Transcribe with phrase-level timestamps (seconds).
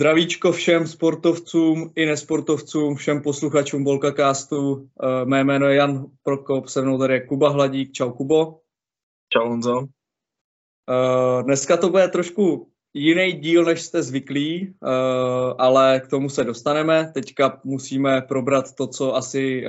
[0.00, 4.88] Zdravíčko všem sportovcům i nesportovcům, všem posluchačům Volkacastu.
[5.02, 7.92] Eh, mé jméno je Jan Prokop, se mnou tady je Kuba Hladík.
[7.92, 8.60] Čau Kubo.
[9.32, 9.86] Čau Honzo.
[10.90, 14.88] Eh, dneska to bude trošku jiný díl, než jste zvyklí, eh,
[15.58, 17.10] ale k tomu se dostaneme.
[17.14, 19.64] Teďka musíme probrat to, co asi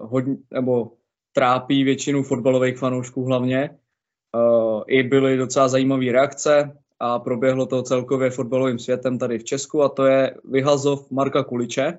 [0.00, 0.92] hodně, nebo
[1.32, 3.78] trápí většinu fotbalových fanoušků hlavně.
[4.86, 9.88] I byly docela zajímavé reakce a proběhlo to celkově fotbalovým světem tady v Česku a
[9.88, 11.98] to je vyhazov Marka Kuliče.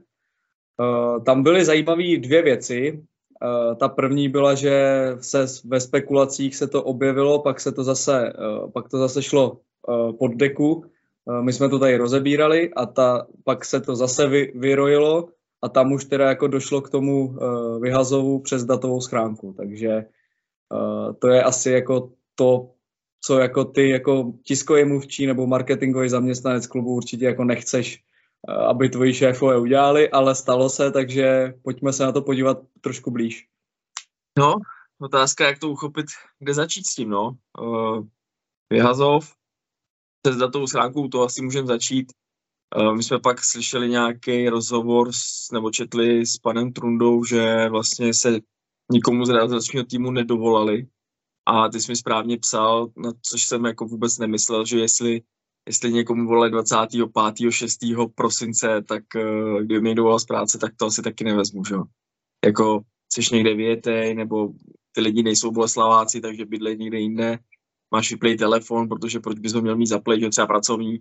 [0.81, 3.03] Eh, tam byly zajímavé dvě věci.
[3.43, 8.29] Eh, ta první byla, že se ve spekulacích se to objevilo, pak se to zase,
[8.29, 9.57] eh, pak to zase šlo
[10.19, 10.85] pod deku.
[11.41, 15.27] My jsme to tady rozebírali a ta, pak se to zase vy, vyrojilo
[15.61, 17.37] a tam už teda jako došlo k tomu
[17.79, 19.53] vyhazovu přes datovou schránku.
[19.57, 20.05] Takže
[21.19, 22.69] to je asi jako to,
[23.23, 28.03] co jako ty jako tiskový mluvčí nebo marketingový zaměstnanec klubu určitě jako nechceš,
[28.49, 33.11] eh, aby tvoji šéfové udělali, ale stalo se, takže pojďme se na to podívat trošku
[33.11, 33.47] blíž.
[34.39, 34.55] No,
[35.01, 36.05] otázka, jak to uchopit,
[36.39, 37.37] kde začít s tím, no.
[37.61, 38.07] Uh,
[38.69, 39.35] vyhazov,
[40.27, 42.13] se datovou schránkou to asi můžeme začít.
[42.77, 48.13] Uh, my jsme pak slyšeli nějaký rozhovor s, nebo četli s panem Trundou, že vlastně
[48.13, 48.39] se
[48.91, 50.87] nikomu z realizačního týmu nedovolali,
[51.45, 55.21] a ty jsi mi správně psal, na což jsem jako vůbec nemyslel, že jestli,
[55.67, 57.51] jestli někomu volali 25.
[57.51, 57.79] 6.
[58.15, 61.75] prosince, tak uh, kdyby mi dovolal z práce, tak to asi taky nevezmu, že.
[62.45, 62.81] Jako
[63.13, 64.49] jsi někde větej, nebo
[64.91, 67.39] ty lidi nejsou boleslaváci, takže bydlej někde jinde,
[67.93, 70.97] máš vyplay telefon, protože proč bys ho měl mít zaplay, že třeba pracovní.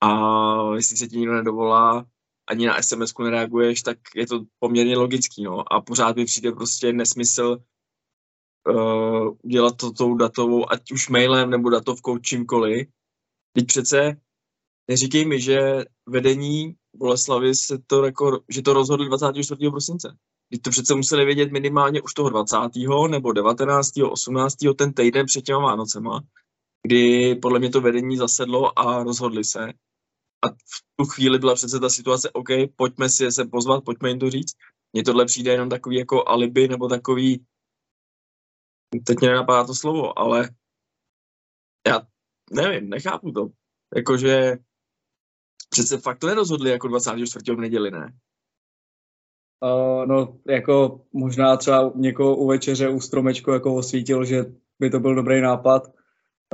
[0.00, 2.06] A jestli se ti nikdo nedovolá,
[2.48, 5.72] ani na SMS nereaguješ, tak je to poměrně logický, no.
[5.72, 7.58] A pořád mi přijde prostě nesmysl
[8.68, 12.88] uh, dělat to tou datovou, ať už mailem nebo datovkou, čímkoliv.
[13.52, 14.16] Teď přece
[14.88, 19.70] neříkej mi, že vedení Boleslavy se to, jako, že to rozhodli 24.
[19.70, 20.16] prosince.
[20.50, 22.56] Teď to přece museli vědět minimálně už toho 20.
[23.10, 23.92] nebo 19.
[24.10, 24.56] 18.
[24.76, 26.20] ten týden před těma Vánocema,
[26.86, 29.72] kdy podle mě to vedení zasedlo a rozhodli se.
[30.42, 34.08] A v tu chvíli byla přece ta situace, OK, pojďme si je se pozvat, pojďme
[34.08, 34.52] jim to říct.
[34.92, 37.44] Mně tohle přijde jenom takový jako alibi nebo takový
[39.06, 40.50] teď mě nenapadá to slovo, ale
[41.88, 42.02] já
[42.52, 43.48] nevím, nechápu to.
[43.96, 44.58] Jakože
[45.70, 47.54] přece fakt to nerozhodli jako 24.
[47.54, 48.12] v neděli, ne?
[49.64, 54.44] Uh, no, jako možná třeba někoho u večeře u stromečku jako osvítil, že
[54.78, 55.92] by to byl dobrý nápad.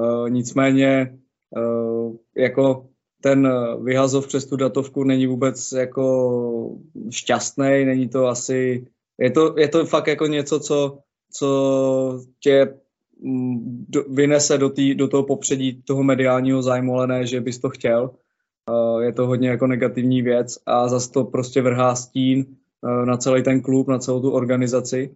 [0.01, 1.19] Uh, nicméně
[1.57, 2.89] uh, jako
[3.23, 3.49] ten
[3.85, 6.77] vyhazov přes tu datovku není vůbec jako
[7.11, 8.87] šťastný, není to asi,
[9.19, 10.99] je to, je to fakt jako něco, co
[11.33, 12.75] co tě
[13.21, 17.71] mm, vynese do, tý, do toho popředí toho mediálního zájmu, ale ne, že bys to
[17.71, 18.11] chtěl.
[19.01, 22.47] Je to hodně jako negativní věc a zase to prostě vrhá stín
[22.85, 25.15] e, na celý ten klub, na celou tu organizaci.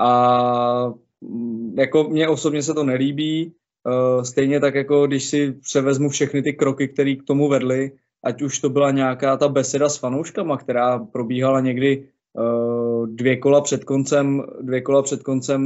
[0.00, 6.08] A mm, jako mně osobně se to nelíbí, e, stejně tak jako když si převezmu
[6.08, 7.92] všechny ty kroky, které k tomu vedly,
[8.24, 12.08] ať už to byla nějaká ta beseda s fanouškama, která probíhala někdy
[13.06, 15.62] dvě kola před koncem, dvě kola před koncem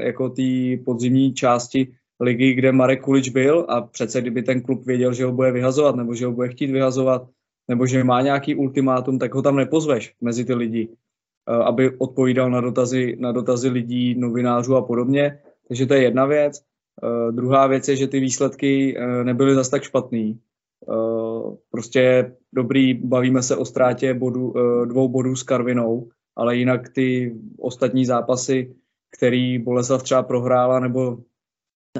[0.00, 5.12] jako té podzimní části ligy, kde Marek Kulič byl a přece kdyby ten klub věděl,
[5.12, 7.28] že ho bude vyhazovat nebo že ho bude chtít vyhazovat
[7.68, 10.88] nebo že má nějaký ultimátum, tak ho tam nepozveš mezi ty lidi,
[11.48, 15.38] eh, aby odpovídal na dotazy, na dotazy lidí, novinářů a podobně.
[15.68, 16.62] Takže to je jedna věc.
[17.02, 20.40] Uh, druhá věc je, že ty výsledky uh, nebyly zas tak špatný.
[21.70, 28.06] Prostě dobrý, bavíme se o ztrátě bodu, dvou bodů s Karvinou, ale jinak ty ostatní
[28.06, 28.74] zápasy,
[29.16, 31.18] který Boleslav třeba prohrála, nebo,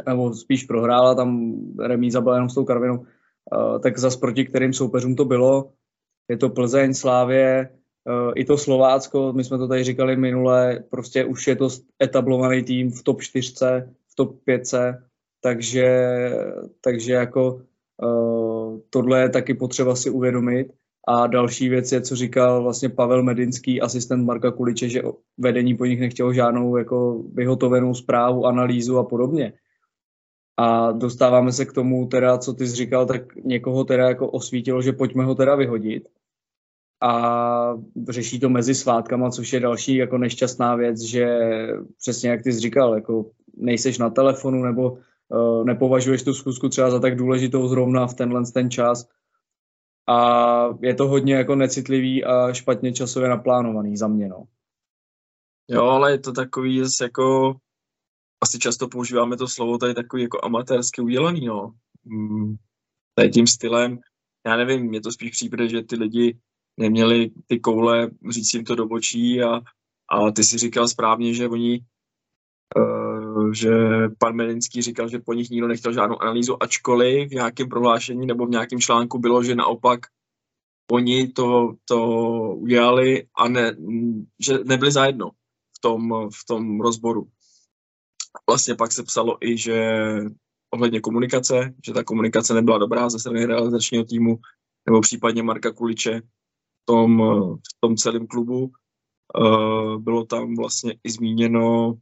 [0.06, 4.72] nebo spíš prohrála, tam remíza byla jenom s tou Karvinou, uh, tak zas proti kterým
[4.72, 5.72] soupeřům to bylo.
[6.28, 7.70] Je to Plzeň, Slávě,
[8.04, 11.68] uh, i to Slovácko, my jsme to tady říkali minule, prostě už je to
[12.02, 13.54] etablovaný tým v top 4,
[14.08, 14.62] v top 5,
[15.40, 16.18] takže,
[16.80, 17.62] takže jako
[18.02, 20.72] uh, tohle je taky potřeba si uvědomit.
[21.10, 25.02] A další věc je, co říkal vlastně Pavel Medinský, asistent Marka Kuliče, že
[25.38, 29.52] vedení po nich nechtělo žádnou jako vyhotovenou zprávu, analýzu a podobně.
[30.56, 34.82] A dostáváme se k tomu teda, co ty jsi říkal, tak někoho teda jako osvítilo,
[34.82, 36.08] že pojďme ho teda vyhodit.
[37.02, 37.74] A
[38.08, 41.38] řeší to mezi svátkama, což je další jako nešťastná věc, že
[41.98, 46.90] přesně jak ty jsi říkal, jako nejseš na telefonu nebo uh, nepovažuješ tu schůzku třeba
[46.90, 49.08] za tak důležitou zrovna v tenhle ten čas,
[50.08, 54.44] a je to hodně jako necitlivý a špatně časově naplánovaný za mě, no.
[55.68, 57.56] Jo, ale je to takový zase jako,
[58.42, 61.74] asi často používáme to slovo tady takový jako amatérsky udělaný, no.
[62.06, 62.56] Hmm,
[63.14, 63.98] tady tím stylem,
[64.46, 66.38] já nevím, mě to spíš přijde, že ty lidi
[66.76, 69.60] neměli ty koule říct jim to do očí a,
[70.10, 71.80] a ty si říkal správně, že oni
[72.76, 73.07] uh,
[73.52, 73.70] že
[74.18, 78.46] pan Melinský říkal, že po nich nikdo nechtěl žádnou analýzu, ačkoliv v nějakém prohlášení nebo
[78.46, 80.00] v nějakém článku bylo, že naopak
[80.92, 82.00] oni to, to
[82.54, 83.76] udělali a ne,
[84.40, 85.30] že nebyli zajedno
[85.76, 87.28] v tom, v tom rozboru.
[88.48, 90.00] Vlastně pak se psalo i, že
[90.74, 94.38] ohledně komunikace, že ta komunikace nebyla dobrá ze strany realizačního týmu,
[94.86, 97.18] nebo případně Marka Kuliče v tom,
[97.56, 98.70] v tom celém klubu.
[99.40, 101.94] Uh, bylo tam vlastně i zmíněno,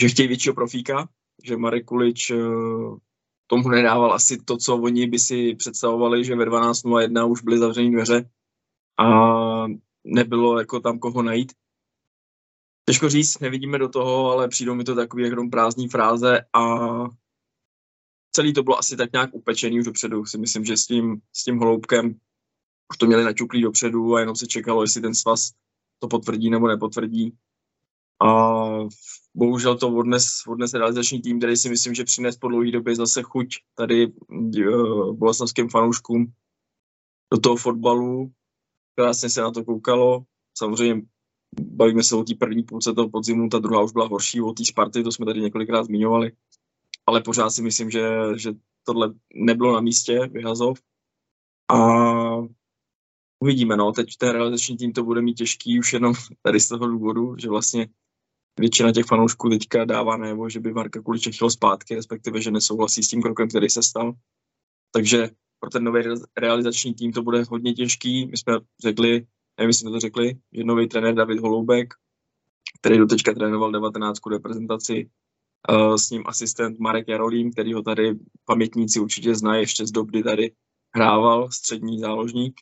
[0.00, 1.08] že chtějí většího profíka,
[1.44, 2.98] že Marek Kulič uh,
[3.46, 7.90] tomu nedával asi to, co oni by si představovali, že ve 12.01 už byly zavřené
[7.90, 8.30] dveře
[8.98, 9.06] a
[10.04, 11.52] nebylo jako tam koho najít.
[12.88, 16.62] Těžko říct, nevidíme do toho, ale přijdou mi to takový jako prázdný fráze a
[18.32, 20.24] celý to bylo asi tak nějak upečený už dopředu.
[20.24, 22.14] Si myslím, že s tím, s tím holoubkem
[22.90, 25.50] už to měli naťuklý dopředu a jenom se čekalo, jestli ten svaz
[25.98, 27.32] to potvrdí nebo nepotvrdí.
[28.22, 28.30] A
[29.34, 33.22] bohužel to odnes, odnes realizační tým, který si myslím, že přines po dlouhé době zase
[33.22, 36.32] chuť tady uh, boleslavským fanouškům
[37.32, 38.32] do toho fotbalu.
[38.94, 40.22] Krásně se na to koukalo.
[40.58, 41.02] Samozřejmě
[41.60, 44.64] bavíme se o té první půlce toho podzimu, ta druhá už byla horší, o té
[44.64, 46.32] Sparty, to jsme tady několikrát zmiňovali.
[47.06, 48.52] Ale pořád si myslím, že, že
[48.84, 50.78] tohle nebylo na místě, vyhazov.
[51.70, 51.78] A
[53.40, 56.86] uvidíme, no, teď ten realizační tým to bude mít těžký už jenom tady z toho
[56.86, 57.88] důvodu, že vlastně
[58.58, 63.02] většina těch fanoušků teďka dává nebo že by Marka Kuliček chtěl zpátky, respektive, že nesouhlasí
[63.02, 64.12] s tím krokem, který se stal.
[64.92, 66.02] Takže pro ten nový
[66.36, 68.26] realizační tým to bude hodně těžký.
[68.26, 69.10] My jsme řekli,
[69.58, 71.94] nevím, jestli jsme to řekli, že nový trenér David Holoubek,
[72.80, 74.18] který teďka trénoval 19.
[74.30, 75.10] reprezentaci,
[75.70, 78.14] uh, s ním asistent Marek Jarolím, který ho tady
[78.44, 80.52] pamětníci určitě znají ještě z doby, tady
[80.94, 82.60] hrával, střední záložník.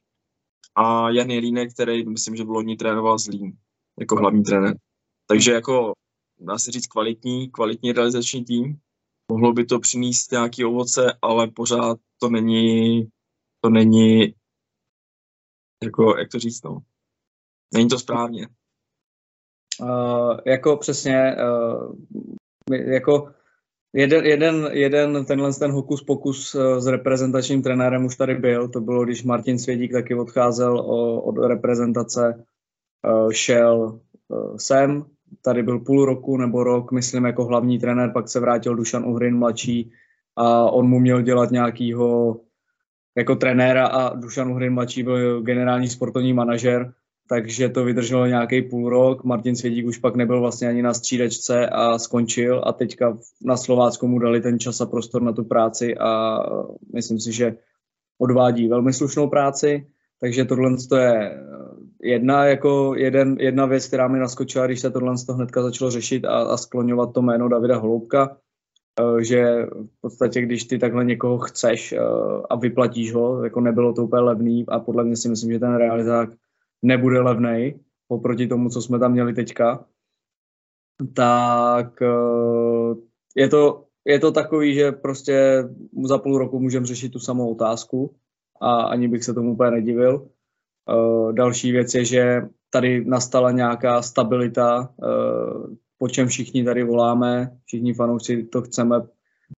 [0.74, 3.52] A Jan Jelínek, který myslím, že v loni trénoval Zlín
[4.00, 4.76] jako hlavní trenér.
[5.26, 5.92] Takže jako
[6.38, 8.78] dá se říct kvalitní, kvalitní realizační tým.
[9.32, 13.08] Mohlo by to přinést nějaký ovoce, ale pořád to není,
[13.60, 14.34] to není,
[15.84, 16.78] jako, jak to říct, no.
[17.74, 18.48] Není to správně.
[19.80, 21.94] Uh, jako přesně, uh,
[22.70, 23.32] jako
[23.92, 28.68] jeden, jeden, jeden tenhle ten hokus pokus uh, s reprezentačním trenérem už tady byl.
[28.68, 32.44] To bylo, když Martin Svědík taky odcházel o, od reprezentace,
[33.08, 38.28] uh, šel uh, sem, tady byl půl roku nebo rok, myslím, jako hlavní trenér, pak
[38.28, 39.92] se vrátil Dušan Uhrin mladší
[40.36, 42.40] a on mu měl dělat nějakýho
[43.16, 46.92] jako trenéra a Dušan Uhrin mladší byl generální sportovní manažer,
[47.28, 49.24] takže to vydrželo nějaký půl rok.
[49.24, 54.06] Martin Svědík už pak nebyl vlastně ani na střídečce a skončil a teďka na Slovácku
[54.06, 56.38] mu dali ten čas a prostor na tu práci a
[56.94, 57.56] myslím si, že
[58.18, 59.86] odvádí velmi slušnou práci,
[60.20, 61.42] takže tohle je
[62.02, 65.90] jedna, jako jeden, jedna věc, která mi naskočila, když se tohle z toho hnedka začalo
[65.90, 68.36] řešit a, a skloňovat to jméno Davida Holoubka,
[69.00, 71.98] eh, že v podstatě, když ty takhle někoho chceš eh,
[72.50, 75.76] a vyplatíš ho, jako nebylo to úplně levný a podle mě si myslím, že ten
[75.76, 76.28] realizák
[76.82, 79.84] nebude levný oproti tomu, co jsme tam měli teďka,
[81.14, 82.94] tak eh,
[83.36, 85.64] je to, je to takový, že prostě
[86.04, 88.14] za půl roku můžeme řešit tu samou otázku
[88.60, 90.28] a ani bych se tomu úplně nedivil.
[90.94, 97.56] Uh, další věc je, že tady nastala nějaká stabilita, uh, po čem všichni tady voláme,
[97.64, 98.96] všichni fanoušci to chceme,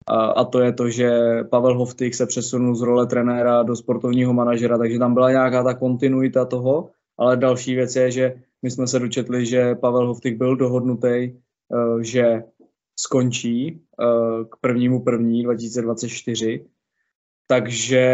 [0.06, 1.10] a, to je to, že
[1.50, 5.74] Pavel Hovtik se přesunul z role trenéra do sportovního manažera, takže tam byla nějaká ta
[5.74, 10.56] kontinuita toho, ale další věc je, že my jsme se dočetli, že Pavel Hovtik byl
[10.56, 11.32] dohodnutý,
[11.68, 12.42] uh, že
[12.98, 13.82] skončí
[14.50, 16.64] k prvnímu první 2024,
[17.46, 18.04] takže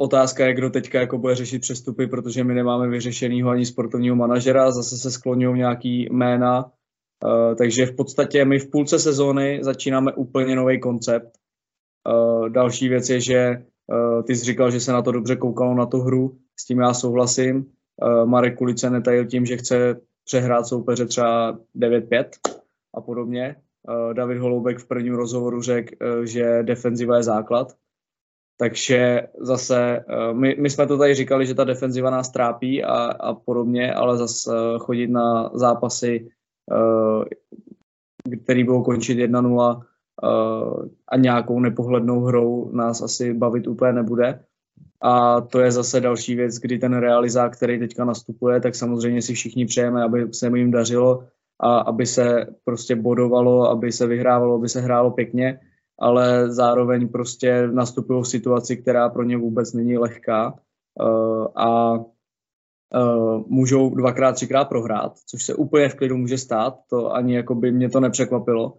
[0.00, 4.70] Otázka je, kdo teďka jako bude řešit přestupy, protože my nemáme vyřešenýho ani sportovního manažera,
[4.70, 10.56] zase se skloňují nějaký jména, uh, takže v podstatě my v půlce sezóny začínáme úplně
[10.56, 11.30] nový koncept.
[12.08, 15.74] Uh, další věc je, že uh, ty jsi říkal, že se na to dobře koukalo
[15.74, 17.56] na tu hru, s tím já souhlasím.
[17.56, 22.24] Uh, Marek Kulice netajil tím, že chce přehrát soupeře třeba 9-5
[22.94, 23.56] a podobně.
[24.12, 25.94] David Holoubek v prvním rozhovoru řekl,
[26.26, 27.72] že defenziva je základ,
[28.60, 32.94] takže zase, eh, my, my jsme to tady říkali, že ta defenziva nás trápí a,
[33.04, 36.28] a podobně, ale zase eh, chodit na zápasy,
[36.72, 39.82] eh, který budou končit 1-0
[41.08, 44.40] a nějakou nepohlednou hrou nás asi bavit úplně nebude.
[45.02, 49.34] A to je zase další věc, kdy ten realizák, který teďka nastupuje, tak samozřejmě si
[49.34, 51.24] všichni přejeme, aby se jim dařilo
[51.60, 55.60] a aby se prostě bodovalo, aby se vyhrávalo, aby se hrálo pěkně
[55.98, 63.42] ale zároveň prostě nastupují v situaci, která pro ně vůbec není lehká uh, a uh,
[63.46, 67.72] můžou dvakrát, třikrát prohrát, což se úplně v klidu může stát, to ani jako by
[67.72, 68.78] mě to nepřekvapilo.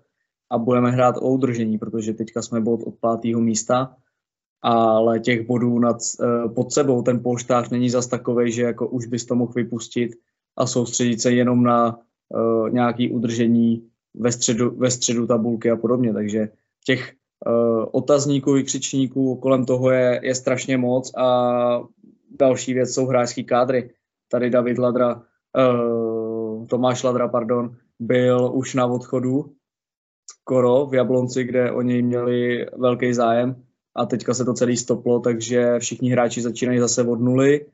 [0.52, 3.96] A budeme hrát o udržení, protože teďka jsme bod od pátého místa,
[4.62, 9.06] ale těch bodů nad, uh, pod sebou ten polštář není zas takový, že jako už
[9.06, 10.12] bys to mohl vypustit
[10.58, 12.00] a soustředit se jenom na
[12.30, 16.50] uh, nějaký udržení ve středu, ve středu tabulky a podobně, takže
[16.86, 17.14] těch
[17.48, 21.82] uh, otazníků, vykřičníků kolem toho je, je strašně moc a
[22.40, 23.94] další věc jsou hráčský kádry.
[24.32, 29.46] Tady David Ladra, uh, Tomáš Ladra, pardon, byl už na odchodu
[30.32, 33.64] skoro v Jablonci, kde oni měli velký zájem
[33.96, 37.66] a teďka se to celý stoplo, takže všichni hráči začínají zase od nuly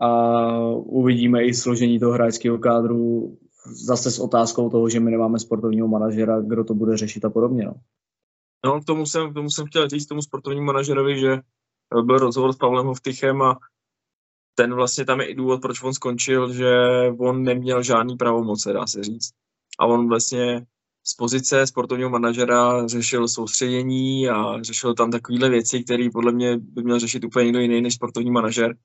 [0.00, 0.10] a
[0.70, 3.36] uvidíme i složení toho hráčského kádru
[3.86, 7.64] zase s otázkou toho, že my nemáme sportovního manažera, kdo to bude řešit a podobně.
[7.64, 7.74] No.
[8.64, 11.36] No, k tomu jsem, k tomu jsem chtěl říct tomu sportovnímu manažerovi, že
[12.02, 13.58] byl rozhovor s Pavlem Hovtychem a
[14.54, 16.74] ten vlastně tam je i důvod, proč on skončil, že
[17.18, 19.30] on neměl žádný pravomoce, dá se říct.
[19.78, 20.66] A on vlastně
[21.06, 26.82] z pozice sportovního manažera řešil soustředění a řešil tam takovéhle věci, které podle mě by
[26.82, 28.76] měl řešit úplně někdo jiný než sportovní manažer.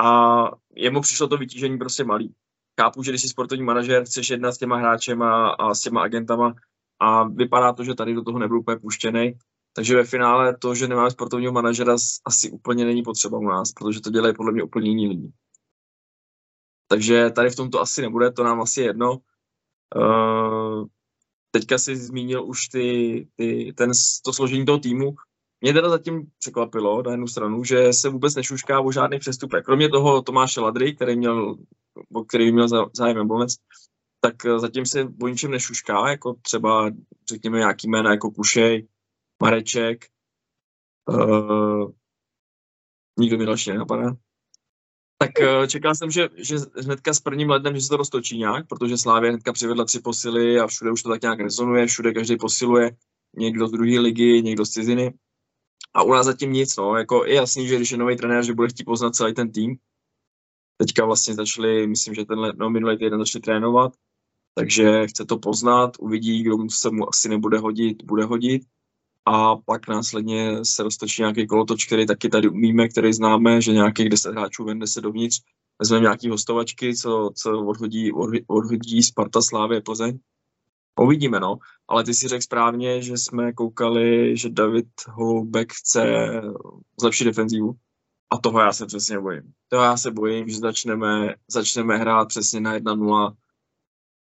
[0.00, 0.40] A
[0.76, 2.34] jemu přišlo to vytížení prostě malý.
[2.80, 6.54] Chápu, že když jsi sportovní manažer, chceš jednat s těma hráčema a s těma agentama,
[7.00, 9.38] a vypadá to, že tady do toho nebyl úplně puštěný.
[9.72, 14.00] Takže ve finále to, že nemáme sportovního manažera, asi úplně není potřeba u nás, protože
[14.00, 15.32] to dělají podle mě úplně jiní lidi.
[16.88, 19.18] Takže tady v tom to asi nebude, to nám asi jedno.
[19.96, 20.86] Uh,
[21.50, 23.90] teďka si zmínil už ty, ty, ten,
[24.24, 25.14] to složení toho týmu.
[25.60, 29.64] Mě teda zatím překvapilo na jednu stranu, že se vůbec nešušká o žádný přestupek.
[29.64, 31.56] Kromě toho Tomáše Ladry, který měl,
[32.12, 33.54] o který měl zájem Jablonec,
[34.20, 36.90] tak eh, zatím se o ničem nešušká, jako třeba
[37.28, 38.88] řekněme nějaký jména jako Kušej,
[39.42, 40.06] Mareček,
[41.08, 41.90] uh,
[43.18, 44.16] nikdo mi další nenapadá.
[45.18, 48.68] Tak uh, čekal jsem, že, že hnedka s prvním lednem, že se to roztočí nějak,
[48.68, 52.36] protože Slávě hnedka přivedla tři posily a všude už to tak nějak rezonuje, všude každý
[52.36, 52.96] posiluje,
[53.36, 55.14] někdo z druhé ligy, někdo z ciziny.
[55.94, 58.54] A u nás zatím nic, no, jako je jasný, že když je nový trenér, že
[58.54, 59.76] bude chtít poznat celý ten tým.
[60.76, 63.92] Teďka vlastně začali, myslím, že tenhle, no, minulý týden začali trénovat,
[64.54, 68.62] takže chce to poznat, uvidí, kdo se mu asi nebude hodit, bude hodit
[69.26, 74.08] a pak následně se roztočí nějaký kolotoč, který taky tady umíme, který známe, že nějakých
[74.08, 75.40] 10 hráčů vende se dovnitř,
[75.78, 78.12] vezmeme nějaký hostovačky, co, co odhodí,
[78.46, 80.18] odhodí Sparta, Slávě, Plzeň.
[81.00, 81.58] Uvidíme, no.
[81.88, 86.30] Ale ty si řekl správně, že jsme koukali, že David Holoubek chce
[87.00, 87.72] zlepšit defenzivu.
[88.32, 89.42] A toho já se přesně bojím.
[89.68, 93.32] Toho já se bojím, že začneme, začneme hrát přesně na 1-0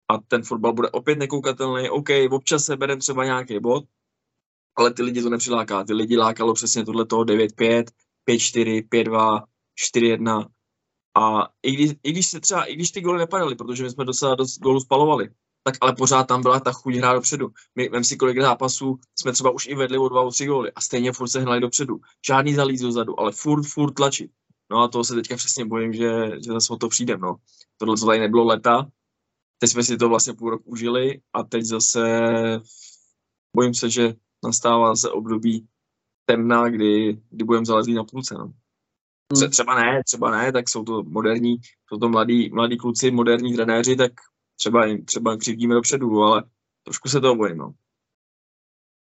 [0.10, 1.90] a ten fotbal bude opět nekoukatelný.
[1.90, 3.84] OK, občas se bereme třeba nějaký bod,
[4.76, 5.84] ale ty lidi to nepřiláká.
[5.84, 7.84] Ty lidi lákalo přesně tohle toho 9-5,
[8.30, 9.44] 5-4, 5-2,
[9.96, 10.48] 4-1.
[11.18, 14.06] A i když, i když se třeba, i když ty góly nepadaly, protože my jsme
[14.06, 15.30] docela dost gólů spalovali,
[15.64, 17.50] tak ale pořád tam byla ta chuť hrát dopředu.
[17.76, 20.72] My, vem si kolik zápasů, jsme třeba už i vedli o dva, o tři góly
[20.72, 22.00] a stejně furt se hnali dopředu.
[22.28, 24.32] Žádný zalíz dozadu, ale furt, furt tlačit.
[24.72, 27.18] No a to se teďka přesně bojím, že, že zase o to přijde.
[27.18, 27.36] No.
[27.78, 28.88] Tohle, co tady nebylo leta,
[29.60, 32.02] teď jsme si to vlastně půl rok užili a teď zase
[33.56, 35.68] bojím se, že nastává zase období
[36.26, 38.36] temna, kdy, kdy budeme zalezlí na půlce.
[38.38, 38.54] No.
[39.34, 39.50] Hmm.
[39.50, 41.56] Třeba ne, třeba ne, tak jsou to moderní,
[41.88, 44.12] jsou to mladí, mladí kluci, moderní trenéři, tak
[44.56, 46.44] třeba, třeba křivdíme dopředu, ale
[46.84, 47.58] trošku se toho bojím.
[47.58, 47.74] No.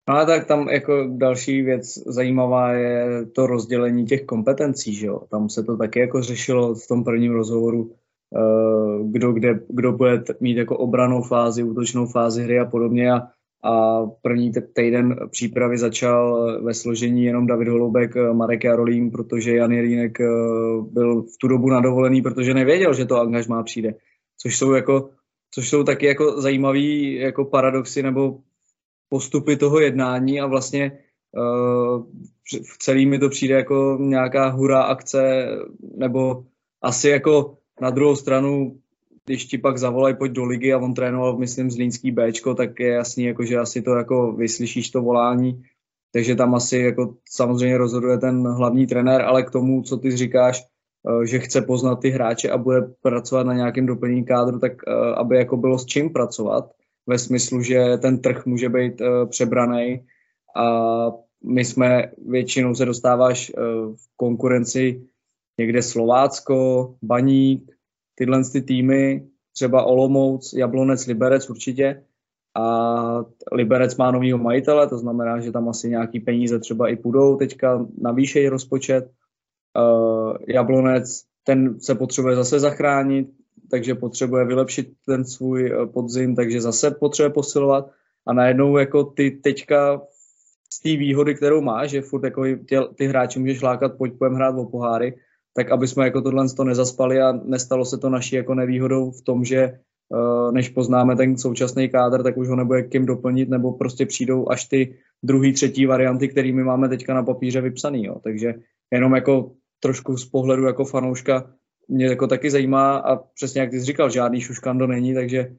[0.08, 5.20] No a tak tam jako další věc zajímavá je to rozdělení těch kompetencí, že jo.
[5.30, 7.96] Tam se to taky jako řešilo v tom prvním rozhovoru,
[9.04, 13.12] kdo, kde, kdo bude mít jako obranou fázi, útočnou fázi hry a podobně.
[13.12, 13.28] A,
[13.64, 19.72] a první týden přípravy začal ve složení jenom David Holoubek, eh, Marek Jarolím, protože Jan
[19.72, 20.26] Jelínek eh,
[20.90, 23.94] byl v tu dobu nadovolený, protože nevěděl, že to angažmá přijde.
[24.38, 25.10] Což jsou jako
[25.54, 28.38] což jsou taky jako zajímavý jako paradoxy nebo
[29.08, 30.98] postupy toho jednání a vlastně
[32.74, 35.48] v celý mi to přijde jako nějaká hurá akce
[35.96, 36.44] nebo
[36.82, 38.78] asi jako na druhou stranu,
[39.26, 42.80] když ti pak zavolají, pojď do ligy a on trénoval, myslím, z Línský Bčko, tak
[42.80, 45.62] je jasný, jako, že asi to jako vyslyšíš to volání,
[46.12, 50.62] takže tam asi jako samozřejmě rozhoduje ten hlavní trenér, ale k tomu, co ty říkáš,
[50.62, 55.14] eh, že chce poznat ty hráče a bude pracovat na nějakém doplnění kádru, tak eh,
[55.14, 56.70] aby jako bylo s čím pracovat,
[57.06, 60.06] ve smyslu, že ten trh může být eh, přebraný
[60.56, 60.66] a
[61.44, 63.52] my jsme, většinou se dostáváš
[63.96, 65.02] v konkurenci
[65.60, 67.72] někde Slovácko, Baník,
[68.14, 72.02] tyhle ty týmy, třeba Olomouc, Jablonec, Liberec určitě,
[72.56, 77.36] a Liberec má novýho majitele, to znamená, že tam asi nějaký peníze třeba i půjdou
[77.36, 79.10] teďka navýšejí rozpočet.
[79.76, 83.28] Uh, Jablonec, ten se potřebuje zase zachránit,
[83.70, 87.90] takže potřebuje vylepšit ten svůj uh, podzim, takže zase potřebuje posilovat
[88.26, 90.02] a najednou jako ty teďka
[90.72, 94.34] z té výhody, kterou má, že furt jako ty, ty hráči můžeš lákat, pojď půjdem
[94.34, 95.14] hrát o poháry,
[95.56, 99.22] tak aby jsme jako tohle to nezaspali a nestalo se to naší jako nevýhodou v
[99.22, 99.78] tom, že
[100.08, 104.50] uh, než poznáme ten současný kádr, tak už ho nebude kým doplnit, nebo prostě přijdou
[104.50, 108.04] až ty druhý, třetí varianty, kterými máme teďka na papíře vypsaný.
[108.04, 108.20] Jo.
[108.24, 108.54] Takže
[108.92, 111.50] jenom jako trošku z pohledu jako fanouška
[111.90, 115.56] mě jako taky zajímá a přesně jak ty jsi říkal, žádný šuškando není, takže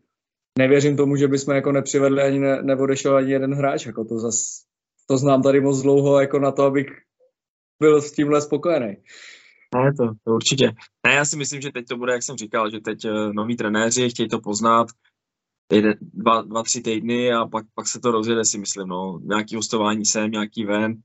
[0.60, 4.36] nevěřím tomu, že bychom jako nepřivedli ani ne, neodešel ani jeden hráč, jako to zas,
[5.07, 6.88] to znám tady moc dlouho jako na to, abych
[7.79, 8.98] byl s tímhle spokojený.
[9.75, 10.71] Ne, to, to určitě.
[11.07, 13.55] Ne, já si myslím, že teď to bude, jak jsem říkal, že teď uh, noví
[13.55, 14.87] trenéři chtějí to poznat,
[15.67, 19.19] týden, dva, dva, tři týdny a pak, pak se to rozjede, si myslím, no.
[19.23, 21.01] Nějaký hostování sem, nějaký ven,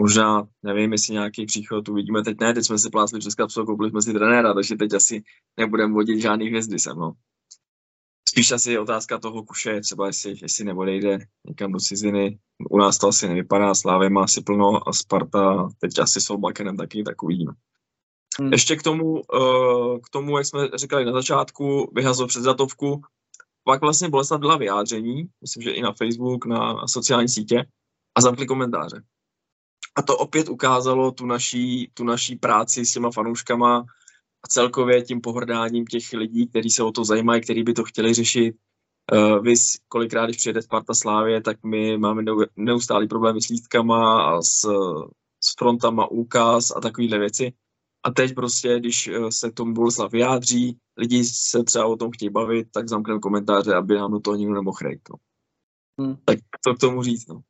[0.00, 3.90] možná, nevím, jestli nějaký příchod uvidíme teď ne, teď jsme si plásli přes kapsu, koupili
[3.90, 5.22] jsme si trenéra, takže teď asi
[5.56, 7.12] nebudeme vodit žádný hvězdy sem, no.
[8.28, 11.18] Spíš asi je otázka toho kuše, třeba jestli, jestli neodejde
[11.48, 12.38] někam do ciziny.
[12.70, 16.76] U nás to asi nevypadá, Slávě má asi plno a Sparta teď asi s Bakenem
[16.76, 17.52] taky, tak uvidíme.
[18.40, 18.52] Hmm.
[18.52, 23.02] Ještě k tomu, uh, k tomu, jak jsme říkali na začátku, vyhazol před zatovku,
[23.64, 27.64] pak vlastně Boleslav byla vyjádření, myslím, že i na Facebook, na, na sociální sítě
[28.14, 29.02] a zamkli komentáře.
[29.96, 33.78] A to opět ukázalo tu naší, tu naší práci s těma fanouškama
[34.42, 38.14] a celkově tím pohrdáním těch lidí, kteří se o to zajímají, kteří by to chtěli
[38.14, 38.54] řešit.
[39.12, 39.54] Uh, vy
[39.88, 42.22] kolikrát, když přijede Sparta Slávě, tak my máme
[42.56, 44.60] neustálý problémy s lístkama a s,
[45.40, 47.52] s frontama úkaz a takovéhle věci.
[48.06, 52.30] A teď prostě, když eh, se tomu Boleslav vyjádří, lidi se třeba o tom chtějí
[52.30, 55.00] bavit, tak zamkneme komentáře, aby nám do toho nikdo nemohl rejt.
[55.10, 55.16] No.
[56.00, 56.16] Hmm.
[56.24, 57.26] Tak to k tomu říct.
[57.26, 57.40] No.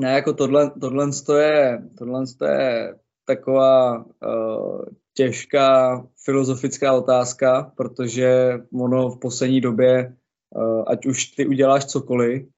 [0.00, 9.20] Ne, jako tohle, tohle, je, tohle je taková uh, těžká filozofická otázka, protože ono v
[9.20, 10.16] poslední době,
[10.56, 12.48] uh, ať už ty uděláš cokoliv,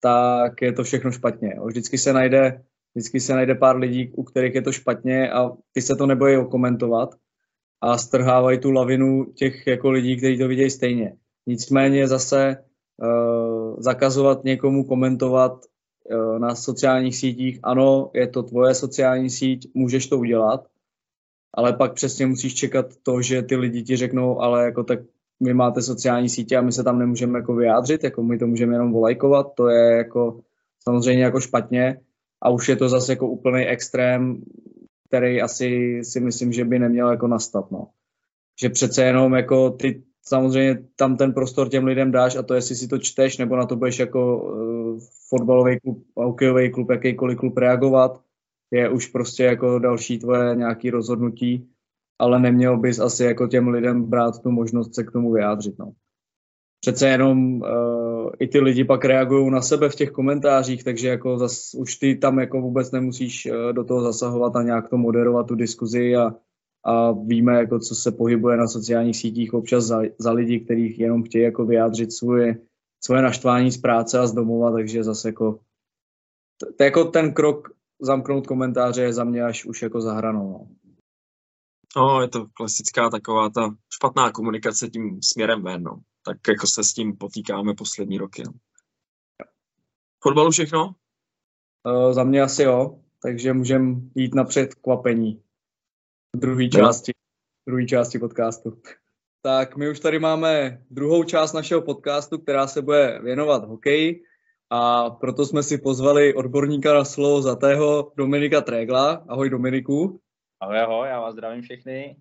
[0.00, 1.60] tak je to všechno špatně.
[1.64, 2.64] Vždycky se najde
[2.96, 6.36] vždycky se najde pár lidí, u kterých je to špatně a ty se to nebojí
[6.36, 7.14] okomentovat
[7.80, 11.16] a strhávají tu lavinu těch jako lidí, kteří to vidějí stejně.
[11.46, 19.30] Nicméně zase uh, zakazovat někomu komentovat uh, na sociálních sítích, ano, je to tvoje sociální
[19.30, 20.66] síť, můžeš to udělat,
[21.54, 24.98] ale pak přesně musíš čekat to, že ty lidi ti řeknou, ale jako tak
[25.42, 28.74] my máte sociální sítě a my se tam nemůžeme jako vyjádřit, jako my to můžeme
[28.74, 30.40] jenom volajkovat, to je jako
[30.82, 32.00] samozřejmě jako špatně,
[32.42, 34.42] a už je to zase jako úplný extrém,
[35.08, 37.88] který asi si myslím, že by neměl jako nastat, no.
[38.60, 42.76] Že přece jenom jako ty samozřejmě tam ten prostor těm lidem dáš a to, jestli
[42.76, 47.58] si to čteš, nebo na to budeš jako uh, fotbalový klub, hokejový klub, jakýkoliv klub
[47.58, 48.20] reagovat,
[48.70, 51.68] je už prostě jako další tvoje nějaký rozhodnutí,
[52.18, 55.92] ale neměl bys asi jako těm lidem brát tu možnost se k tomu vyjádřit, no
[56.80, 61.38] přece jenom uh, i ty lidi pak reagují na sebe v těch komentářích, takže jako
[61.38, 65.46] zas, už ty tam jako vůbec nemusíš uh, do toho zasahovat a nějak to moderovat
[65.46, 66.34] tu diskuzi a,
[66.84, 71.22] a víme, jako co se pohybuje na sociálních sítích občas za, za lidi, kteří jenom
[71.22, 72.58] chtějí jako vyjádřit svoje,
[73.04, 75.58] svoje naštvání z práce a z domova, takže zase jako
[76.76, 77.68] to jako ten krok
[78.00, 80.68] zamknout komentáře je za mě až už jako za hranou.
[81.96, 82.02] No.
[82.02, 86.84] no, je to klasická taková ta špatná komunikace tím směrem ven, no tak jako se
[86.84, 88.42] s tím potýkáme poslední roky.
[88.46, 88.52] No.
[90.22, 90.94] Fotbalu všechno?
[91.86, 95.42] Uh, za mě asi jo, takže můžeme jít napřed k kvapení.
[96.36, 97.12] V druhé části,
[97.68, 98.82] druhé části podcastu.
[99.42, 104.22] Tak my už tady máme druhou část našeho podcastu, která se bude věnovat hokeji
[104.70, 109.24] a proto jsme si pozvali odborníka na slovo za tého Dominika Trégla.
[109.28, 110.20] Ahoj Dominiku.
[110.60, 112.16] Ahoj, ahoj, já vás zdravím všechny.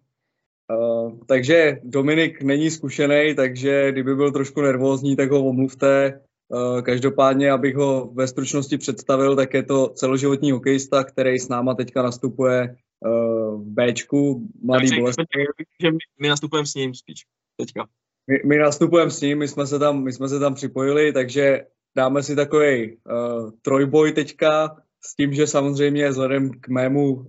[0.73, 6.21] Uh, takže Dominik není zkušený, takže kdyby byl trošku nervózní, tak ho omluvte.
[6.49, 11.73] Uh, každopádně, abych ho ve stručnosti představil, tak je to celoživotní hokejista, který s náma
[11.73, 12.75] teďka nastupuje
[13.05, 15.19] uh, v Bčku, mladý takže, bolest.
[15.81, 17.25] že my, my nastupujeme s ním spíš
[17.57, 17.85] teďka.
[18.27, 21.65] My, my nastupujeme s ním, my jsme, se tam, my jsme se tam připojili, takže
[21.97, 24.75] dáme si takový uh, trojboj teďka,
[25.05, 27.25] s tím, že samozřejmě vzhledem k mému uh,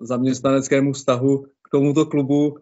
[0.00, 2.58] zaměstnaneckému vztahu k tomuto klubu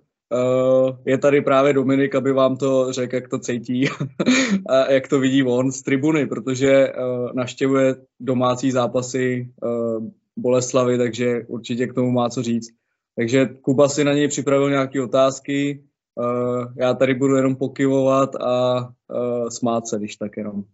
[1.05, 3.89] je tady právě Dominik, aby vám to řekl, jak to cítí
[4.69, 11.43] a jak to vidí on z tribuny, protože uh, naštěvuje domácí zápasy uh, Boleslavy, takže
[11.47, 12.69] určitě k tomu má co říct.
[13.17, 18.79] Takže Kuba si na něj připravil nějaké otázky, uh, já tady budu jenom pokyvovat a
[18.79, 20.65] uh, smát se, když tak jenom.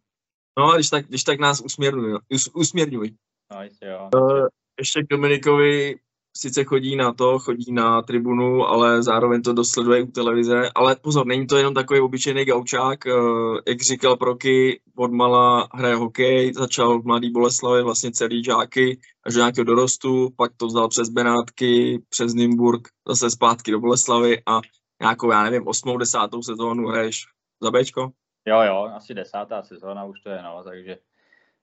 [0.59, 2.19] No, když tak, když tak nás usměrňuj.
[2.29, 3.11] Us, usměrňuj.
[3.55, 4.11] No, jistě jo.
[4.15, 4.47] Uh,
[4.79, 5.97] ještě k Dominikovi
[6.37, 10.71] sice chodí na to, chodí na tribunu, ale zároveň to dosleduje u televize.
[10.75, 13.07] Ale pozor, není to jenom takový obyčejný gaučák.
[13.07, 19.35] Uh, jak říkal Proky, odmala hraje hokej, začal v Mladý Boleslavi vlastně celý žáky až
[19.35, 24.61] do nějakého dorostu, pak to vzal přes Benátky, přes Nymburk, zase zpátky do Boleslavy a
[25.01, 27.25] nějakou, já nevím, osmou, desátou sezónu hraješ
[27.63, 28.11] za Bčko?
[28.47, 30.99] Jo, jo, asi desátá sezóna už to je, no, takže,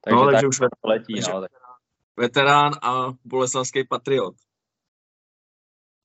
[0.03, 1.51] takže, no, tak takže už to letí, takže- no, tak,
[2.17, 4.36] veterán a boleslavský patriot.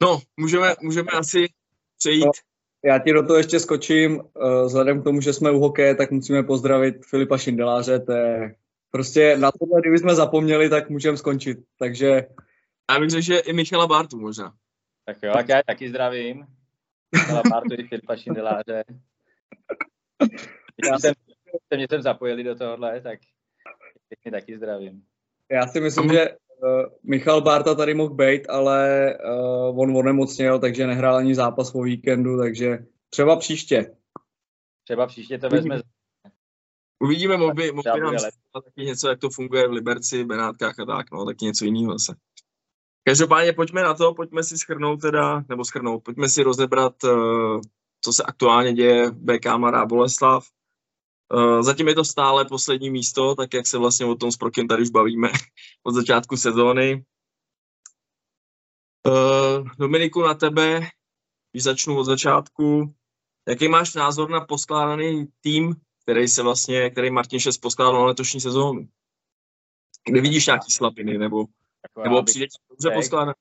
[0.03, 1.47] No, můžeme, můžeme asi
[1.99, 2.25] přejít.
[2.25, 2.31] No.
[2.85, 4.17] Já ti do toho ještě skočím.
[4.17, 8.01] Uh, vzhledem k tomu, že jsme u hokeje, tak musíme pozdravit Filipa Šindeláře.
[8.01, 8.55] To je
[8.91, 11.59] prostě na tohle, kdyby jsme zapomněli, tak můžeme skončit.
[11.79, 12.27] Takže
[12.91, 14.55] Já bych řekl, že i Michala Bartu možná.
[15.05, 16.47] tak jo, tak já taky zdravím.
[17.13, 18.85] Michala Bartu i Filipa Šindeláře.
[20.91, 21.15] Já jsem,
[21.67, 23.19] jste mě sem zapojili do tohohle, tak
[24.09, 25.03] pěkně taky zdravím.
[25.51, 26.37] já si myslím, že
[27.03, 29.15] Michal Barta tady mohl být, ale
[29.71, 32.79] uh, on onemocněl, takže nehrál ani zápas o víkendu, takže
[33.11, 33.97] třeba příště.
[34.85, 35.81] Třeba příště to vezme
[36.99, 38.15] Uvidíme, mohl by, mohl Třeba by nám
[38.65, 42.15] taky něco, jak to funguje v Liberci, Benátkách a tak, no, taky něco jiného zase.
[43.05, 47.09] Každopádně pojďme na to, pojďme si schrnout teda, nebo schrnout, pojďme si rozebrat, eh,
[48.01, 50.47] co se aktuálně děje v BK Mladá Boleslav.
[51.33, 54.69] Eh, Zatím je to stále poslední místo, tak jak se vlastně o tom s Prokem
[54.69, 55.29] tady už bavíme
[55.83, 57.05] od začátku sezóny.
[59.07, 60.81] Eh, Dominiku, na tebe,
[61.53, 62.95] když začnu od začátku,
[63.49, 68.41] jaký máš názor na poskládaný tým, který se vlastně, který Martin Šest poskládal na letošní
[68.41, 68.89] sezónu?
[70.09, 71.45] Kde vidíš nějaký slabiny, nebo,
[71.83, 73.35] jako nebo přijde dobře poskládaný?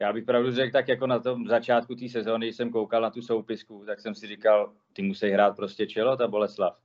[0.00, 3.10] Já bych pravdu řekl, tak jako na tom začátku té sezóny, když jsem koukal na
[3.10, 6.78] tu soupisku, tak jsem si říkal, ty musí hrát prostě čelo, ta Boleslav.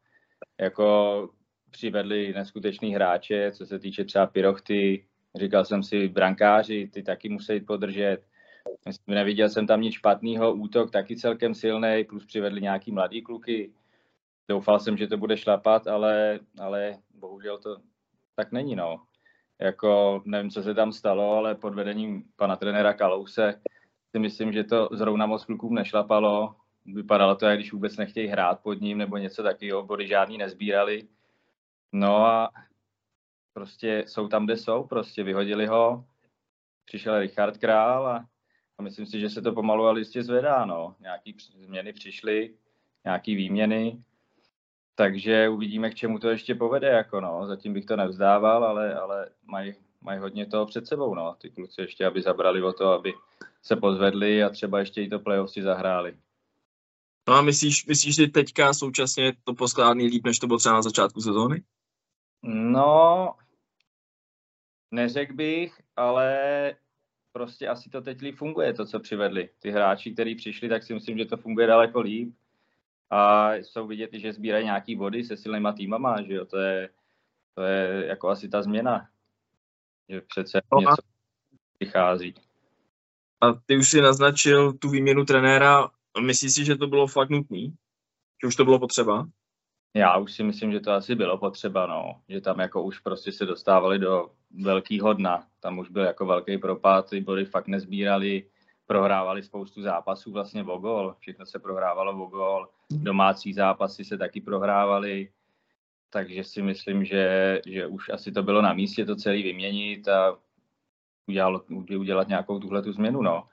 [0.60, 1.30] Jako
[1.71, 7.60] přivedli neskutečný hráče, co se týče třeba Pirochty, říkal jsem si brankáři, ty taky musí
[7.60, 8.17] podržet.
[8.86, 13.73] Myslím, Neviděl jsem tam nic špatného, útok taky celkem silný, plus přivedli nějaký mladý kluky.
[14.50, 17.78] Doufal jsem, že to bude šlapat, ale, ale bohužel to
[18.36, 19.02] tak není, no
[19.62, 23.62] jako nevím, co se tam stalo, ale pod vedením pana trenéra Kalouse
[24.12, 26.56] si myslím, že to zrovna moc klukům nešlapalo.
[26.88, 31.08] Vypadalo to, jak když vůbec nechtějí hrát pod ním nebo něco takového, body žádný nezbírali.
[31.93, 32.52] No a
[33.54, 36.06] prostě jsou tam, kde jsou, prostě vyhodili ho,
[36.86, 38.28] přišel Richard Král a,
[38.78, 40.95] a myslím si, že se to pomalu ale jistě zvedá, no.
[41.00, 42.54] Nějaký změny přišly,
[43.06, 44.04] nějaký výměny,
[44.95, 47.47] takže uvidíme, k čemu to ještě povede, jako no.
[47.47, 51.36] Zatím bych to nevzdával, ale, ale mají, mají hodně toho před sebou, no.
[51.41, 53.13] Ty kluci ještě, aby zabrali o to, aby
[53.62, 56.17] se pozvedli a třeba ještě i to playoff si zahráli.
[57.27, 60.81] No a myslíš, myslíš, že teďka současně to poskládaný líp, než to bylo třeba na
[60.81, 61.63] začátku sezóny?
[62.43, 63.33] No,
[64.91, 66.39] neřekl bych, ale
[67.31, 69.49] prostě asi to teď líp funguje, to, co přivedli.
[69.59, 72.35] Ty hráči, kteří přišli, tak si myslím, že to funguje daleko líp.
[73.09, 76.89] A jsou vidět, že sbírají nějaký body se silnýma týmama, že jo, to je,
[77.53, 79.09] to je jako asi ta změna.
[80.09, 81.01] Že přece No a- něco
[81.79, 82.33] přichází.
[83.41, 85.89] A ty už si naznačil tu výměnu trenéra.
[86.21, 87.73] Myslíš si, že to bylo fakt nutný?
[88.43, 89.27] Že už to bylo potřeba?
[89.93, 92.21] Já už si myslím, že to asi bylo potřeba, no.
[92.30, 95.47] Že tam jako už prostě se dostávali do velkého dna.
[95.60, 98.43] Tam už byl jako velký propad, ty body fakt nezbírali,
[98.86, 101.15] prohrávali spoustu zápasů vlastně o gol.
[101.19, 102.67] Všechno se prohrávalo o gol.
[102.91, 105.30] Domácí zápasy se taky prohrávali.
[106.10, 110.38] Takže si myslím, že, že už asi to bylo na místě to celý vyměnit a
[111.27, 111.63] udělat,
[111.99, 113.47] udělat nějakou tuhle tu změnu, no.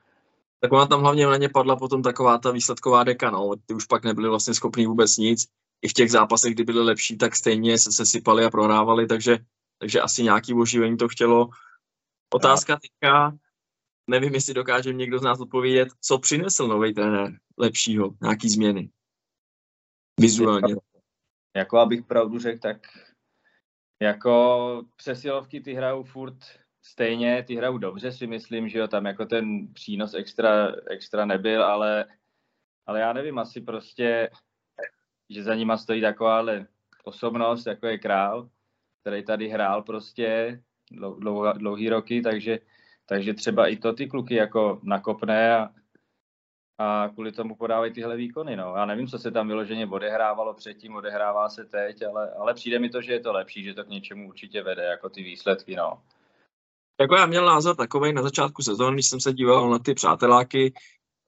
[0.64, 3.50] Tak ona tam hlavně na ně padla potom taková ta výsledková deka, no.
[3.66, 5.46] Ty už pak nebyli vlastně schopní vůbec nic.
[5.82, 9.38] I v těch zápasech, kdy byli lepší, tak stejně se sesypali a prohrávali, takže,
[9.78, 11.48] takže asi nějaký oživení to chtělo.
[12.34, 13.36] Otázka teďka,
[14.10, 18.90] nevím, jestli dokáže někdo z nás odpovědět, co přinesl nový trenér lepšího, nějaký změny.
[20.20, 20.76] Vizuálně.
[21.56, 22.76] Jako abych pravdu řekl, tak
[24.02, 26.38] jako přesilovky ty hrajou furt
[26.86, 31.64] stejně, ty hrajou dobře si myslím, že jo, tam jako ten přínos extra, extra nebyl,
[31.64, 32.04] ale,
[32.86, 34.30] ale já nevím, asi prostě,
[35.30, 36.66] že za nima stojí takováhle
[37.04, 38.48] osobnost, jako je král,
[39.00, 42.58] který tady hrál prostě dlou, dlouhá, dlouhý roky, takže,
[43.06, 45.70] takže třeba i to ty kluky jako nakopne a,
[46.78, 48.56] a kvůli tomu podávají tyhle výkony.
[48.56, 48.74] No.
[48.76, 52.90] Já nevím, co se tam vyloženě odehrávalo předtím, odehrává se teď, ale, ale přijde mi
[52.90, 55.76] to, že je to lepší, že to k něčemu určitě vede, jako ty výsledky.
[55.76, 56.02] No.
[57.00, 60.72] Jako já měl názor takový na začátku sezóny, když jsem se díval na ty přáteláky,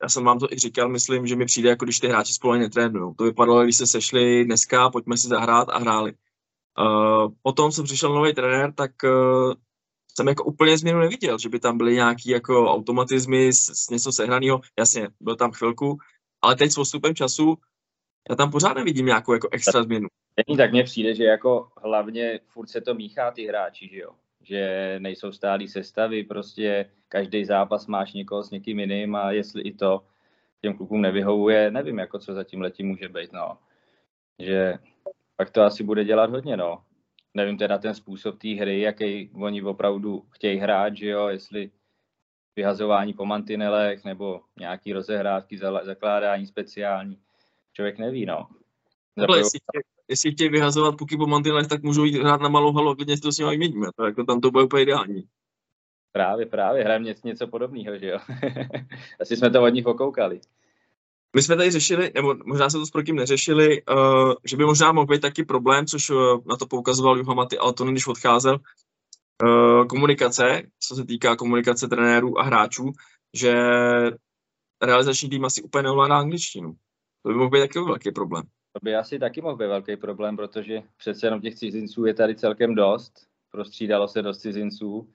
[0.02, 2.54] já jsem vám to i říkal, myslím, že mi přijde, jako když ty hráči spolu
[2.54, 3.14] netrénují.
[3.14, 6.12] To vypadalo, když se sešli dneska, pojďme si zahrát a hráli.
[6.78, 9.54] Uh, potom, co přišel nový trenér, tak uh,
[10.16, 14.12] jsem jako úplně změnu neviděl, že by tam byly nějaký jako automatizmy s, s něco
[14.12, 14.60] sehraného.
[14.78, 15.98] Jasně, byl tam chvilku,
[16.42, 17.58] ale teď s postupem času
[18.30, 20.08] já tam pořád nevidím nějakou jako extra změnu.
[20.46, 24.10] Není tak mně přijde, že jako hlavně furt se to míchá ty hráči, že jo?
[24.46, 29.74] Že nejsou stálí sestavy, prostě každý zápas máš někoho s někým jiným a jestli i
[29.74, 30.06] to
[30.62, 33.58] těm klukům nevyhovuje, nevím, jako co zatím letím může být, no.
[34.38, 34.78] Že
[35.36, 36.82] pak to asi bude dělat hodně, no.
[37.34, 41.70] Nevím teda ten způsob té hry, jaký oni opravdu chtějí hrát, že jo, jestli
[42.56, 47.18] vyhazování po mantinelech nebo nějaký rozehrávky, zakládání speciální.
[47.72, 48.48] Člověk neví, no.
[49.14, 49.60] Takhle, jestli,
[50.08, 53.16] jestli chtějí vyhazovat puky po mantinelech, tak můžou jít hrát na malou halu a klidně
[53.16, 53.86] si to s nimi vyměníme.
[53.96, 55.22] To jako tam to bude úplně ideální.
[56.12, 58.18] Právě, právě, hrajeme něco, něco podobného, že jo.
[59.20, 60.40] Asi jsme to od nich okoukali.
[61.36, 64.92] My jsme tady řešili, nebo možná se to s prokým neřešili, uh, že by možná
[64.92, 66.16] mohl být taky problém, což uh,
[66.46, 68.58] na to poukazoval Juha Maty Alton, když odcházel,
[69.42, 72.92] uh, komunikace, co se týká komunikace trenérů a hráčů,
[73.34, 73.54] že
[74.82, 76.76] realizační tým asi úplně neovládá angličtinu.
[77.22, 78.44] To by mohl být taky velký problém.
[78.76, 82.34] To by asi taky mohl být velký problém, protože přece jenom těch cizinců je tady
[82.34, 83.12] celkem dost,
[83.50, 85.08] prostřídalo se dost cizinců,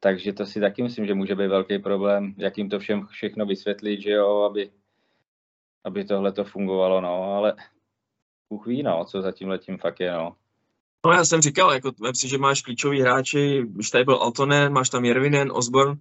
[0.00, 3.46] takže to si taky myslím, že může být velký problém, jak jim to všem všechno
[3.46, 4.70] vysvětlit, že jo, aby,
[5.84, 7.54] aby tohle to fungovalo, no, ale
[8.50, 10.36] Bůh ví, no, co zatím letím fakt je, no.
[11.06, 14.72] No já jsem říkal, jako vem si, že máš klíčový hráči, když tady byl Altonen,
[14.72, 15.98] máš tam Jervinen, Osborn,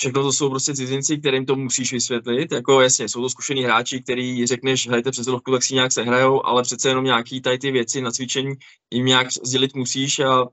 [0.00, 2.52] všechno to jsou prostě cizinci, kterým to musíš vysvětlit.
[2.52, 6.46] Jako jasně, jsou to zkušení hráči, který řekneš, hrajte přes lovku, tak si nějak sehrajou,
[6.46, 8.54] ale přece jenom nějaký tady ty věci na cvičení
[8.92, 10.46] jim nějak sdělit musíš a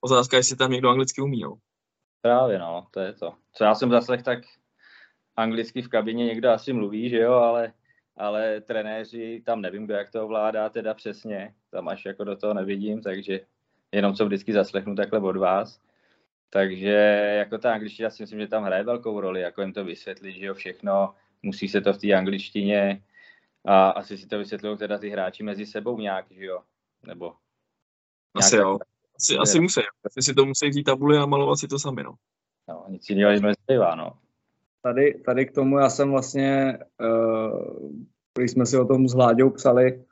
[0.00, 1.40] otázka, jestli tam někdo anglicky umí.
[1.40, 1.54] No.
[2.22, 3.32] Právě no, to je to.
[3.52, 4.38] Co já jsem zaslech, tak
[5.36, 7.72] anglicky v kabině někdo asi mluví, že jo, ale,
[8.16, 12.54] ale trenéři, tam nevím, kdo jak to ovládá teda přesně, tam až jako do toho
[12.54, 13.40] nevidím, takže
[13.92, 15.80] jenom co vždycky zaslechnu takhle od vás.
[16.50, 16.92] Takže
[17.38, 20.46] jako ta angličtina si myslím, že tam hraje velkou roli, jako jim to vysvětlit, že
[20.46, 23.02] jo, všechno, musí se to v té angličtině
[23.64, 26.60] a asi si to vysvětlují teda ty hráči mezi sebou nějak, že jo,
[27.06, 27.32] nebo...
[28.34, 28.78] Asi jo,
[29.16, 32.14] asi, asi musí, asi si to musí vzít tabuli a malovat si to sami, no.
[32.68, 34.12] No, nic jiného jim nezbývá, no.
[34.82, 37.92] Tady, tady k tomu já jsem vlastně, uh,
[38.38, 40.04] když jsme si o tom s Hláďou psali,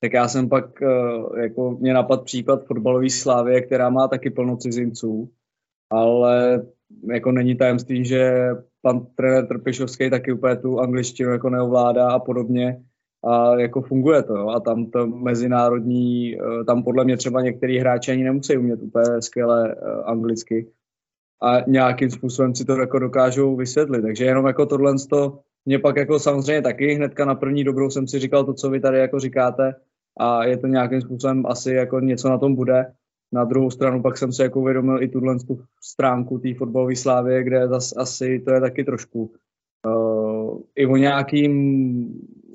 [0.00, 4.56] tak já jsem pak, uh, jako mě napad případ fotbalové slávy, která má taky plno
[4.56, 5.32] cizinců
[5.90, 6.62] ale
[7.12, 8.50] jako není tajemství, že
[8.82, 12.82] pan trenér Trpišovský taky úplně tu angličtinu jako neovládá a podobně.
[13.24, 18.12] A jako funguje to, a tam to mezinárodní, eh, tam podle mě třeba některý hráči
[18.12, 20.70] ani nemusí umět úplně skvěle uh, anglicky.
[21.42, 25.96] A nějakým způsobem si to jako dokážou vysvětlit, takže jenom jako tohle to mě pak
[25.96, 29.20] jako samozřejmě taky hnedka na první dobrou jsem si říkal to, co vy tady jako
[29.20, 29.74] říkáte.
[30.18, 32.92] A je to nějakým způsobem asi jako něco na tom bude,
[33.32, 37.44] na druhou stranu pak jsem se jako uvědomil i tuhle tu stránku té fotbalové slávy,
[37.44, 39.34] kde zase asi to je taky trošku
[39.86, 41.54] uh, i o nějakým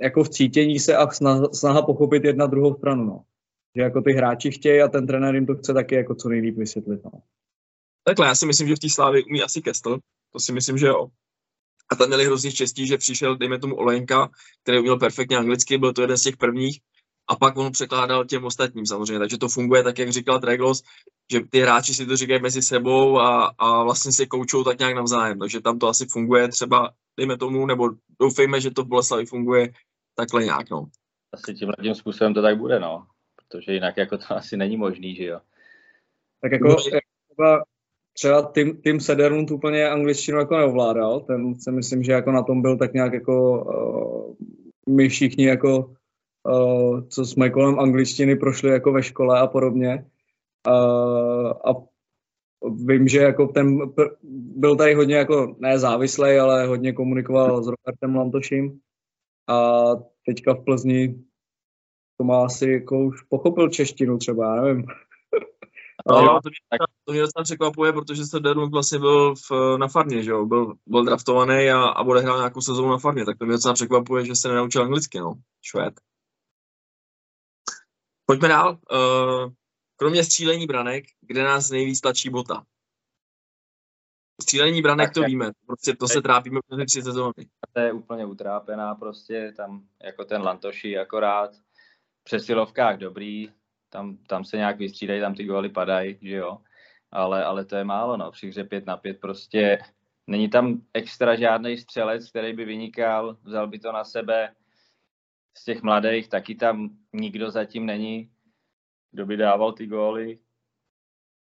[0.01, 3.23] jako vcítění se a snaha, snaha pochopit jedna druhou stranu, no.
[3.75, 6.57] Že jako ty hráči chtějí a ten trenér jim to chce taky jako co nejlíp
[6.57, 7.12] vysvětlit, no.
[8.03, 9.99] Takhle, já si myslím, že v té slávě umí asi Kestl,
[10.34, 11.07] to si myslím, že jo.
[11.91, 14.29] A tam měli hrozně štěstí, že přišel, dejme tomu, Olenka,
[14.63, 16.79] který uměl perfektně anglicky, byl to jeden z těch prvních,
[17.31, 19.19] a pak on překládal těm ostatním samozřejmě.
[19.19, 20.83] Takže to funguje tak, jak říkal Treglos,
[21.31, 24.95] že ty hráči si to říkají mezi sebou a, a vlastně si koučou tak nějak
[24.95, 25.39] navzájem.
[25.39, 27.89] Takže tam to asi funguje třeba, dejme tomu, nebo
[28.21, 29.73] doufejme, že to v Boleslavi funguje
[30.15, 30.69] takhle nějak.
[30.69, 30.85] No.
[31.33, 33.05] Asi tím tím způsobem to tak bude, no.
[33.35, 35.39] Protože jinak jako to asi není možný, že jo.
[36.41, 37.63] Tak jako třeba,
[38.13, 42.61] třeba Tim, Tim Sederlund úplně angličtinu jako neovládal, ten si myslím, že jako na tom
[42.61, 44.35] byl tak nějak jako uh,
[44.95, 45.95] my všichni jako
[46.43, 50.06] uh, co jsme kolem angličtiny prošli jako ve škole a podobně.
[50.67, 51.91] Uh, a
[52.86, 53.80] vím, že jako ten
[54.56, 58.80] byl tady hodně jako ne závislý, ale hodně komunikoval s Robertem Lantoším
[59.49, 59.86] a
[60.25, 61.15] teďka v Plzni
[62.17, 64.86] to má asi jako už pochopil češtinu třeba, nevím.
[66.10, 70.23] No, to, mě, to mě docela překvapuje, protože se Derlund vlastně byl v, na farmě,
[70.23, 70.45] že jo?
[70.45, 73.73] Byl, byl draftovaný a, a bude hrát nějakou sezónu na farmě, tak to mě docela
[73.73, 75.34] překvapuje, že se nenaučil anglicky, no.
[75.62, 75.93] Švéd.
[78.31, 78.77] Pojďme dál.
[78.91, 79.51] Uh,
[79.95, 82.63] kromě střílení branek, kde nás nejvíc tlačí bota?
[84.41, 87.49] Střílení branek tak, to víme, prostě to se trápíme už tři sezóny.
[87.73, 91.51] To je úplně utrápená prostě, tam jako ten Lantoši akorát,
[92.23, 93.49] přesilovkách dobrý,
[93.89, 96.57] tam, tam se nějak vystřídají, tam ty góly padají, že jo,
[97.11, 99.79] ale, ale to je málo, no, při hře 5 na 5 prostě
[100.27, 104.55] není tam extra žádný střelec, který by vynikal, vzal by to na sebe.
[105.57, 108.31] Z těch mladých taky tam nikdo zatím není,
[109.11, 110.39] kdo by dával ty góly.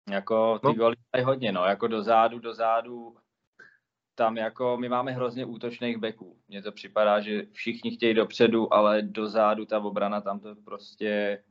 [0.10, 0.74] Jako ty no.
[0.74, 3.17] góly mají hodně, no, jako do zádu, do zádu.
[4.15, 6.39] Tam jako my máme hrozně útočných beků.
[6.48, 11.43] Mně to připadá, že všichni chtějí dopředu, ale do zádu ta obrana tam to prostě,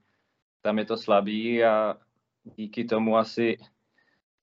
[0.63, 1.97] tam je to slabý a
[2.45, 3.57] díky tomu asi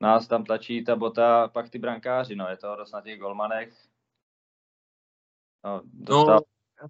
[0.01, 3.87] nás tam tlačí ta bota, pak ty brankáři, no, je to dost na těch golmanech.
[5.65, 6.41] No, dostal...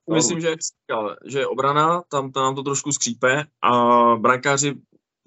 [0.07, 3.71] no myslím, že jak říkal, že obrana, tam, tam nám to trošku skřípe a
[4.15, 4.75] brankáři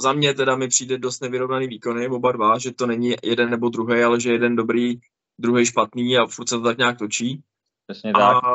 [0.01, 3.69] za mě teda mi přijde dost nevyrovnaný výkony, oba dva, že to není jeden nebo
[3.69, 5.01] druhý, ale že jeden dobrý,
[5.39, 7.43] druhý špatný a furt se to tak nějak točí.
[7.87, 8.23] Přesně tak.
[8.23, 8.55] A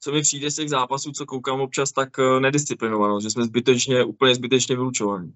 [0.00, 4.04] co mi přijde z těch zápasů, co koukám občas, tak eh, nedisciplinovanost, že jsme zbytečně,
[4.04, 5.34] úplně zbytečně vylučovaní.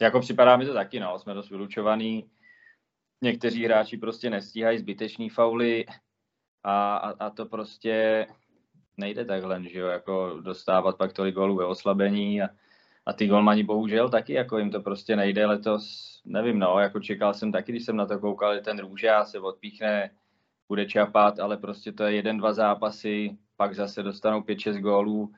[0.00, 2.30] Jako připadá mi to taky, no, jsme dost vylučovaný.
[3.22, 5.86] Někteří hráči prostě nestíhají zbytečný fauly
[6.64, 8.26] a, a, a to prostě
[9.00, 12.48] nejde takhle, že jo, jako dostávat pak tolik gólů ve oslabení a,
[13.06, 17.34] a ty golmani bohužel taky, jako jim to prostě nejde letos, nevím, no, jako čekal
[17.34, 20.10] jsem taky, když jsem na to koukal, že ten růža se odpíchne,
[20.68, 25.32] bude čapat, ale prostě to je jeden, dva zápasy, pak zase dostanou 5-6 gólů,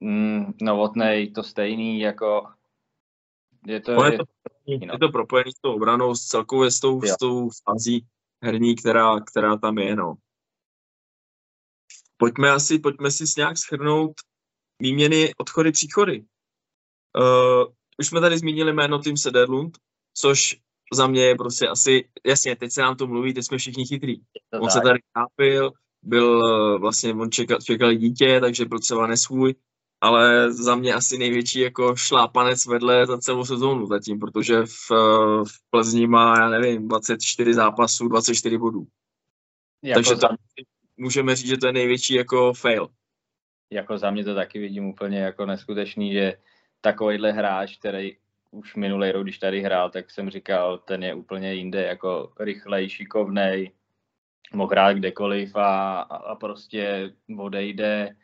[0.00, 2.46] mm, novotnej, to stejný, jako
[3.66, 4.24] je to, je, je, to,
[4.86, 4.92] no.
[4.92, 8.06] je to propojený s tou obranou, s celkově s tou, s tou fazí
[8.42, 10.14] herní, která, která tam je, no.
[12.16, 14.12] Pojďme asi, pojďme si nějak schrnout
[14.80, 16.24] výměny, odchody, příchody.
[17.18, 19.78] Uh, už jsme tady zmínili jméno Tim Sederlund,
[20.14, 20.56] což
[20.92, 24.14] za mě je prostě asi, jasně, teď se nám to mluví, teď jsme všichni chytrý.
[24.60, 25.72] On se tady chápil,
[26.02, 26.40] byl
[26.78, 29.54] vlastně, on čekal, čekal dítě, takže byl třeba nesvůj,
[30.00, 34.90] ale za mě asi největší jako šlápanec vedle za celou sezónu zatím, protože v,
[35.44, 38.86] v Plzni má, já nevím, 24 zápasů, 24 bodů.
[39.82, 40.26] Jako Takže to,
[40.96, 42.88] můžeme říct, že to je největší jako fail.
[43.70, 46.34] Jako za mě to taky vidím úplně jako neskutečný, že
[46.80, 48.16] takovýhle hráč, který
[48.50, 52.88] už minulý rok, když tady hrál, tak jsem říkal, ten je úplně jinde, jako rychlej,
[52.88, 53.72] šikovnej,
[54.52, 58.16] mohl hrát kdekoliv a, a prostě odejde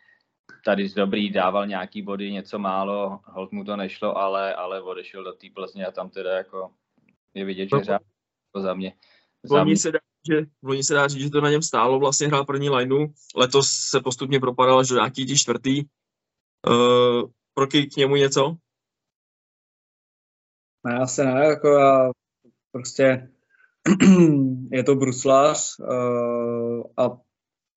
[0.64, 5.24] tady z dobrý dával nějaký body, něco málo, hold mu to nešlo, ale, ale odešel
[5.24, 6.70] do té Plzně a tam teda jako
[7.34, 7.98] je vidět, že hřál
[8.52, 8.92] to za mě.
[9.42, 9.76] Za mě.
[9.76, 9.98] Se dá,
[10.30, 13.70] že, oni se dá říct, že to na něm stálo, vlastně hrál první lineu, letos
[13.70, 15.84] se postupně propadal až do nějaký tí čtvrtý.
[16.68, 18.56] Uh, pro k němu něco?
[20.86, 22.10] Ne, asi ne, jako já
[22.72, 23.30] prostě
[24.72, 27.18] je to bruslář uh, a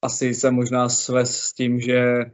[0.02, 2.26] asi se možná svez s tím, že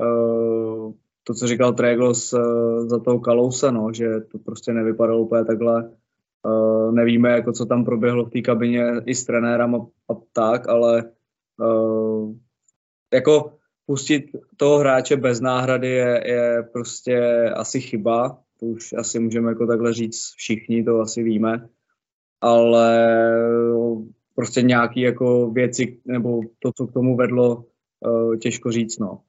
[0.00, 0.92] Eh,
[1.26, 5.90] to, co říkal Tregos uh, za toho Kalousa, no, že to prostě nevypadalo úplně takhle.
[6.46, 10.68] Uh, nevíme, jako co tam proběhlo v té kabině i s trenérem a, a tak,
[10.68, 11.04] ale
[11.60, 12.34] uh,
[13.12, 13.52] jako
[13.86, 14.24] pustit
[14.56, 18.38] toho hráče bez náhrady je, je prostě asi chyba.
[18.60, 21.68] To už asi můžeme jako takhle říct všichni, to asi víme.
[22.40, 23.18] Ale
[24.34, 27.64] prostě nějaký jako věci, nebo to, co k tomu vedlo,
[28.40, 29.20] těžko říct, no.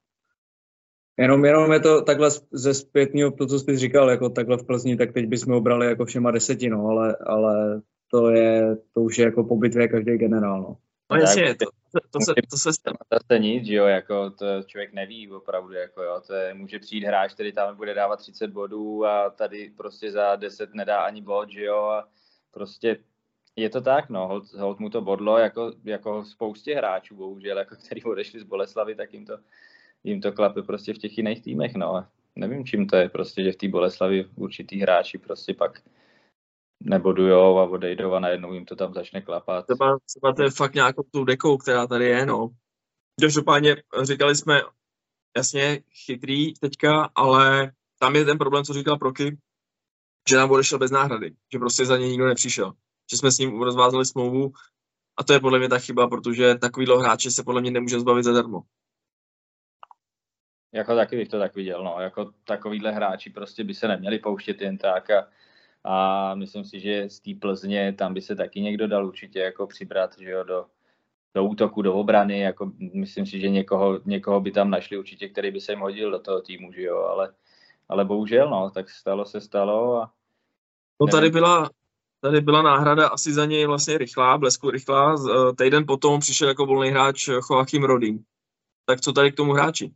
[1.18, 4.96] Jenom, jenom je to takhle ze zpětního, to, co jsi říkal, jako takhle v Plzni,
[4.96, 9.44] tak teď bychom obrali jako všema desetinou, ale, ale to je, to už je jako
[9.44, 10.76] po bitvě každý generál, no.
[11.10, 12.96] No jasně, to, to, to, se, to se stane.
[13.08, 16.78] To se nic, že jo, jako to člověk neví opravdu, jako jo, to je, může
[16.78, 21.22] přijít hráč, který tam bude dávat 30 bodů a tady prostě za 10 nedá ani
[21.22, 22.08] bod, že jo, a
[22.50, 22.96] prostě
[23.56, 27.76] je to tak, no, hold, hold mu to bodlo, jako, jako spoustě hráčů, bohužel, jako
[27.84, 29.38] který odešli z Boleslavy, tak jim to
[30.06, 32.06] jim to klape prostě v těch jiných týmech, no.
[32.36, 35.82] Nevím, čím to je, prostě, že v té Boleslavi určitý hráči prostě pak
[36.82, 39.64] nebodujou a odejdou a najednou jim to tam začne klapat.
[39.64, 42.48] Třeba, třeba to je fakt nějakou tou dekou, která tady je, no.
[43.20, 44.60] Každopádně říkali jsme,
[45.36, 49.38] jasně, chytrý teďka, ale tam je ten problém, co říkal Proky,
[50.28, 52.72] že nám odešel bez náhrady, že prostě za něj nikdo nepřišel.
[53.10, 54.52] Že jsme s ním rozvázali smlouvu
[55.16, 58.24] a to je podle mě ta chyba, protože takovýhle hráče se podle mě nemůže zbavit
[58.24, 58.62] zadarmo.
[60.76, 61.96] Jako taky bych to tak viděl, no.
[62.00, 65.28] Jako takovýhle hráči prostě by se neměli pouštět jen tak a,
[65.84, 69.66] a myslím si, že z té Plzně tam by se taky někdo dal určitě jako
[69.66, 70.66] přibrat, že jo, do,
[71.34, 75.50] do útoku, do obrany, jako myslím si, že někoho, někoho by tam našli určitě, který
[75.50, 77.34] by se jim hodil do toho týmu, že jo, ale,
[77.88, 80.12] ale bohužel, no, tak stalo se stalo a
[81.00, 81.70] No tady byla,
[82.20, 85.14] tady byla náhrada asi za něj vlastně rychlá, blesku rychlá.
[85.14, 88.24] Eh, týden potom přišel jako volný hráč Joachim Rodin.
[88.84, 89.94] Tak co tady k tomu hráči?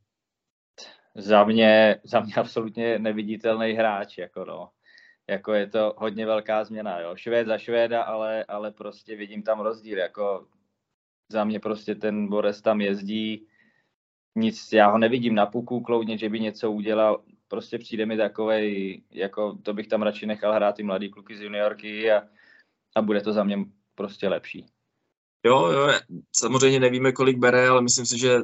[1.14, 4.70] Za mě, za mě absolutně neviditelný hráč, jako no.
[5.28, 7.16] jako je to hodně velká změna, jo.
[7.16, 10.46] Švéd za Švéda, ale, ale prostě vidím tam rozdíl, jako
[11.32, 13.46] za mě prostě ten Boris tam jezdí,
[14.36, 19.02] nic, já ho nevidím na puku kloudně, že by něco udělal, prostě přijde mi takovej,
[19.10, 22.22] jako to bych tam radši nechal hrát ty mladý kluky z juniorky a,
[22.96, 24.66] a bude to za mě prostě lepší.
[25.44, 25.88] Jo, jo,
[26.36, 28.38] samozřejmě nevíme, kolik bere, ale myslím si, že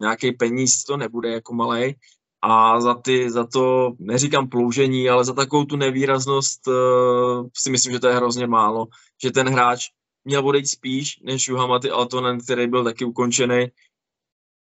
[0.00, 1.94] nějaký peníz to nebude jako malej.
[2.42, 7.92] A za, ty, za to, neříkám ploužení, ale za takovou tu nevýraznost uh, si myslím,
[7.92, 8.86] že to je hrozně málo.
[9.22, 9.86] Že ten hráč
[10.24, 13.66] měl odejít spíš než Juhamati Altonen, který byl taky ukončený.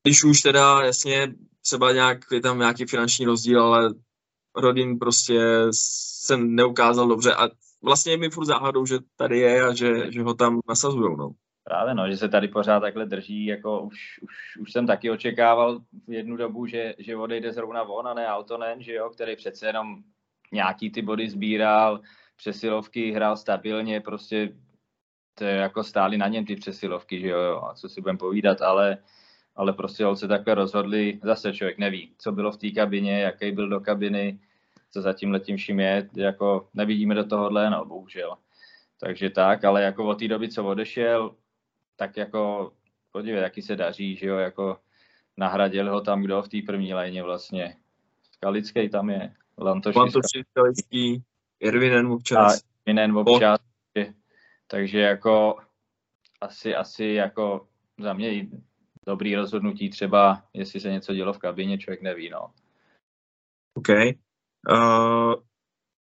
[0.04, 3.94] Když už teda, jasně, třeba nějak, je tam nějaký finanční rozdíl, ale
[4.56, 7.50] Rodin prostě se neukázal dobře a
[7.84, 11.16] vlastně je mi furt záhadou, že tady je a že, že ho tam nasazujou.
[11.16, 11.32] No.
[11.68, 15.80] Právě no, že se tady pořád takhle drží, jako už, už, už jsem taky očekával
[16.08, 19.68] v jednu dobu, že, že odejde zrovna on a ne Altonen, že jo, který přece
[19.68, 20.04] jenom
[20.52, 22.02] nějaký ty body sbíral,
[22.36, 24.54] přesilovky hrál stabilně, prostě
[25.36, 28.98] to jako stály na něm ty přesilovky, že jo, a co si budeme povídat, ale,
[29.56, 33.70] ale prostě se takhle rozhodli, zase člověk neví, co bylo v té kabině, jaký byl
[33.70, 34.40] do kabiny,
[34.92, 38.38] co za tím letím vším je, jako nevidíme do tohohle, no bohužel.
[39.00, 41.36] Takže tak, ale jako od té doby, co odešel,
[41.98, 42.72] tak jako
[43.12, 44.80] podívej, jaký se daří, že jo, jako
[45.38, 47.78] nahradil ho tam kdo v té první léně vlastně.
[48.32, 51.24] Skalický tam je, Lantoši, Lantoši Skalický,
[51.60, 52.56] Irvinen občas.
[52.56, 53.60] A Irvinen občas,
[53.98, 54.06] oh.
[54.68, 55.60] takže jako
[56.42, 57.68] asi, asi jako
[58.00, 58.48] za mě
[59.06, 62.52] dobrý rozhodnutí třeba, jestli se něco dělo v kabině, člověk neví, no.
[63.74, 63.90] OK.
[64.70, 65.34] Uh,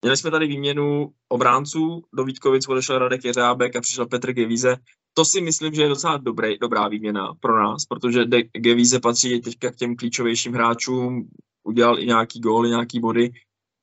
[0.02, 4.76] měli jsme tady výměnu obránců, do Vítkovic odešel Radek Jeřábek a přišel Petr Gevíze
[5.14, 9.42] to si myslím, že je docela dobrý, dobrá výměna pro nás, protože De Gevíze patří
[9.42, 11.30] teďka k těm klíčovějším hráčům,
[11.64, 13.32] udělal i nějaký góly, nějaký body,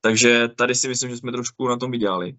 [0.01, 2.37] takže tady si myslím, že jsme trošku na tom vydělali.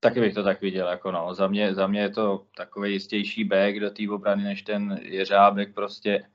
[0.00, 1.34] Taky bych to tak viděl, jako no.
[1.34, 5.74] Za mě, za mě je to takový jistější back do té obrany, než ten Jeřábek
[5.74, 6.26] prostě.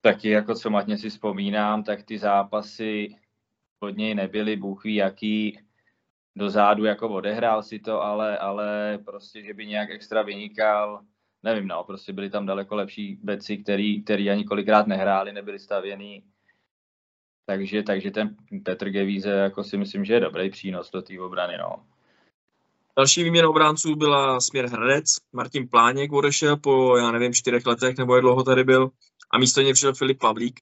[0.00, 3.16] Taky jako co matně si vzpomínám, tak ty zápasy
[3.80, 5.58] od něj nebyly, bůh ví jaký,
[6.36, 11.00] do zádu jako odehrál si to, ale, ale prostě, že by nějak extra vynikal,
[11.42, 16.24] nevím, no, prostě byli tam daleko lepší beci, který, který ani kolikrát nehráli, nebyli stavěný.
[17.46, 21.58] Takže, takže ten Petr Gevíze jako si myslím, že je dobrý přínos do té obrany,
[21.58, 21.84] no.
[22.98, 25.14] Další výměna obránců byla směr Hradec.
[25.32, 28.90] Martin Pláněk odešel po, já nevím, čtyřech letech, nebo jak dlouho tady byl.
[29.30, 30.60] A místo něj přišel Filip Pavlík.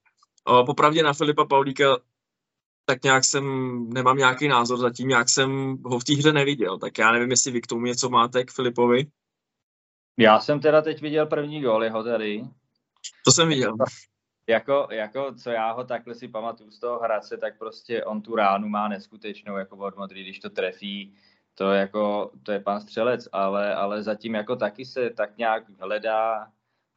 [0.66, 1.96] Popravdě na Filipa Pavlíka
[2.84, 3.44] tak nějak jsem,
[3.88, 7.50] nemám nějaký názor zatím, jak jsem ho v té hře neviděl, tak já nevím, jestli
[7.50, 9.06] vy k tomu něco máte k Filipovi.
[10.18, 12.44] Já jsem teda teď viděl první gol jeho tady.
[13.24, 13.76] To jsem viděl.
[14.48, 18.36] Jako, jako, co já ho takhle si pamatuju z toho Hradce, tak prostě on tu
[18.36, 21.14] ránu má neskutečnou, jako od Modry, když to trefí,
[21.54, 26.52] to, jako, to je pan střelec, ale, ale zatím jako taky se tak nějak hledá,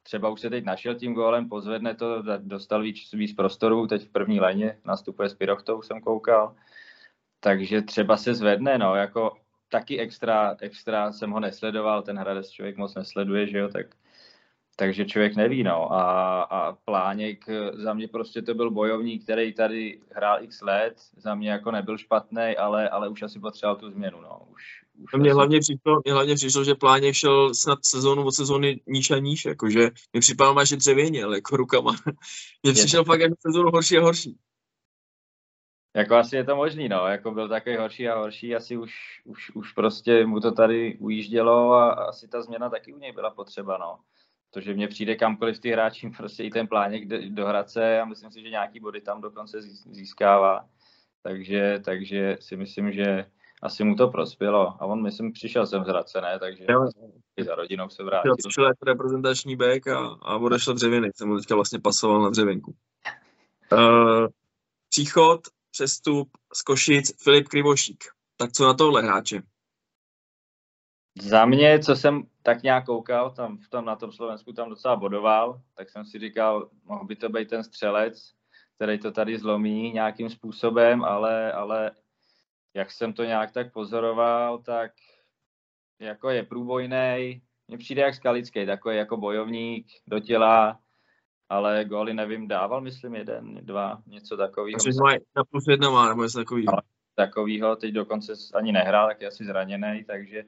[0.07, 4.11] třeba už se teď našel tím gólem, pozvedne to, dostal víc, víc prostoru, teď v
[4.11, 6.55] první léně nastupuje s Pirochtou, jsem koukal,
[7.39, 9.37] takže třeba se zvedne, no, jako
[9.69, 13.85] taky extra, extra jsem ho nesledoval, ten Hradec člověk moc nesleduje, že jo, tak
[14.79, 15.93] takže člověk neví, no.
[15.93, 21.35] A, a Pláněk, za mě prostě to byl bojovník, který tady hrál x let, za
[21.35, 24.47] mě jako nebyl špatný, ale, ale už asi potřeboval tu změnu, no.
[24.51, 24.83] Už,
[25.13, 25.29] asi...
[25.29, 29.45] hlavně přišlo, mě hlavně přišlo, že Pláněk šel snad sezónu od sezóny níž a níž,
[29.45, 31.95] jakože mi připadalo, že dřevěně, ale jako rukama.
[32.63, 34.37] Mně přišel fakt jako sezónu horší a horší.
[35.95, 38.93] Jako asi je to možný, no, jako byl takový horší a horší, asi už,
[39.25, 43.29] už, už prostě mu to tady ujíždělo a asi ta změna taky u něj byla
[43.29, 43.99] potřeba, no
[44.49, 48.05] to, že mě přijde kamkoliv ty hráči, prostě i ten pláněk do, do Hradce a
[48.05, 50.69] myslím si, že nějaký body tam dokonce získává.
[51.23, 53.25] Takže, takže si myslím, že
[53.61, 54.67] asi mu to prospělo.
[54.67, 56.39] A on, myslím, přišel jsem z Hradce, ne?
[56.39, 56.89] Takže jo.
[57.37, 58.35] i za rodinou se vrátil.
[58.37, 61.09] Přišel jako reprezentační back a, a odešel dřevěny.
[61.15, 62.75] Jsem mu teďka vlastně pasoval na dřevěnku.
[63.71, 64.27] Uh,
[64.89, 65.41] příchod,
[65.71, 68.03] přestup z Košic, Filip Krivošík.
[68.37, 69.41] Tak co na tohle hráče?
[71.21, 74.95] Za mě, co jsem tak nějak koukal, tam, v tom, na tom Slovensku tam docela
[74.95, 78.33] bodoval, tak jsem si říkal, mohl by to být ten střelec,
[78.75, 81.91] který to tady zlomí nějakým způsobem, ale, ale
[82.77, 84.91] jak jsem to nějak tak pozoroval, tak
[85.99, 90.79] jako je průbojný, mně přijde jak skalický, takový jako bojovník do těla,
[91.49, 94.79] ale góly nevím, dával, myslím, jeden, dva, něco takového.
[94.83, 96.65] Takže má na plus jedna má, nebo něco takového.
[96.67, 96.77] No,
[97.15, 100.43] takového, teď dokonce ani nehrál, tak je asi zraněný, takže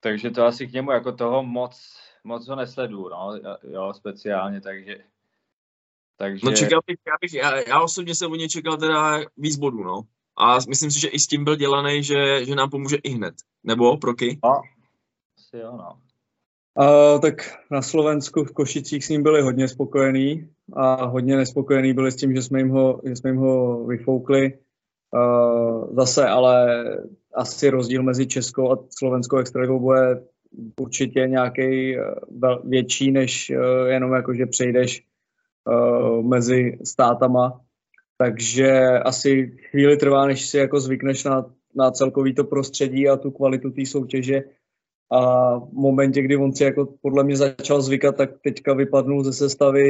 [0.00, 5.04] takže to asi k němu jako toho moc, moc ho nesledu, no, jo, speciálně, takže...
[6.16, 6.46] takže...
[6.46, 9.84] No čekal bych, já, bych, já, já osobně jsem u něj čekal teda víc bodů,
[9.84, 10.02] no.
[10.36, 13.34] A myslím si, že i s tím byl dělaný, že, že nám pomůže i hned.
[13.64, 14.38] Nebo, Proky?
[14.44, 14.60] No,
[15.38, 15.98] asi jo, no.
[16.78, 17.34] Uh, tak
[17.70, 22.34] na Slovensku v Košicích s ním byli hodně spokojení a hodně nespokojení byli s tím,
[22.34, 24.58] že jsme jim ho, že jsme jim ho vyfoukli.
[25.14, 26.84] Uh, zase ale
[27.34, 30.22] asi rozdíl mezi českou a slovenskou extraligou bude
[30.80, 31.96] určitě nějaký
[32.64, 35.04] větší, než uh, jenom jako, že přejdeš
[35.64, 37.60] uh, mezi státama.
[38.22, 43.30] Takže asi chvíli trvá, než si jako zvykneš na, na celkový to prostředí a tu
[43.30, 44.42] kvalitu té soutěže.
[45.10, 49.32] A v momentě, kdy on si jako podle mě začal zvykat, tak teďka vypadnul ze
[49.32, 49.86] sestavy,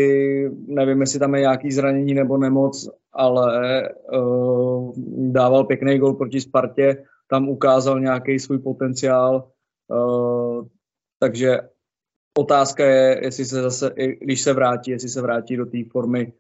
[0.66, 4.92] nevím, jestli tam je nějaký zranění nebo nemoc, ale uh,
[5.32, 9.48] dával pěkný gol proti Spartě, tam ukázal nějaký svůj potenciál,
[9.88, 10.66] uh,
[11.20, 11.60] takže
[12.38, 16.32] otázka je, jestli se zase, když se vrátí, jestli se vrátí do té formy,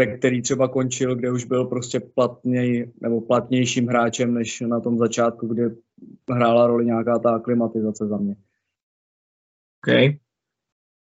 [0.00, 4.98] ve který třeba končil, kde už byl prostě platněj, nebo platnějším hráčem, než na tom
[4.98, 5.70] začátku, kde
[6.30, 8.36] hrála roli nějaká ta aklimatizace za mě.
[9.78, 10.16] OK.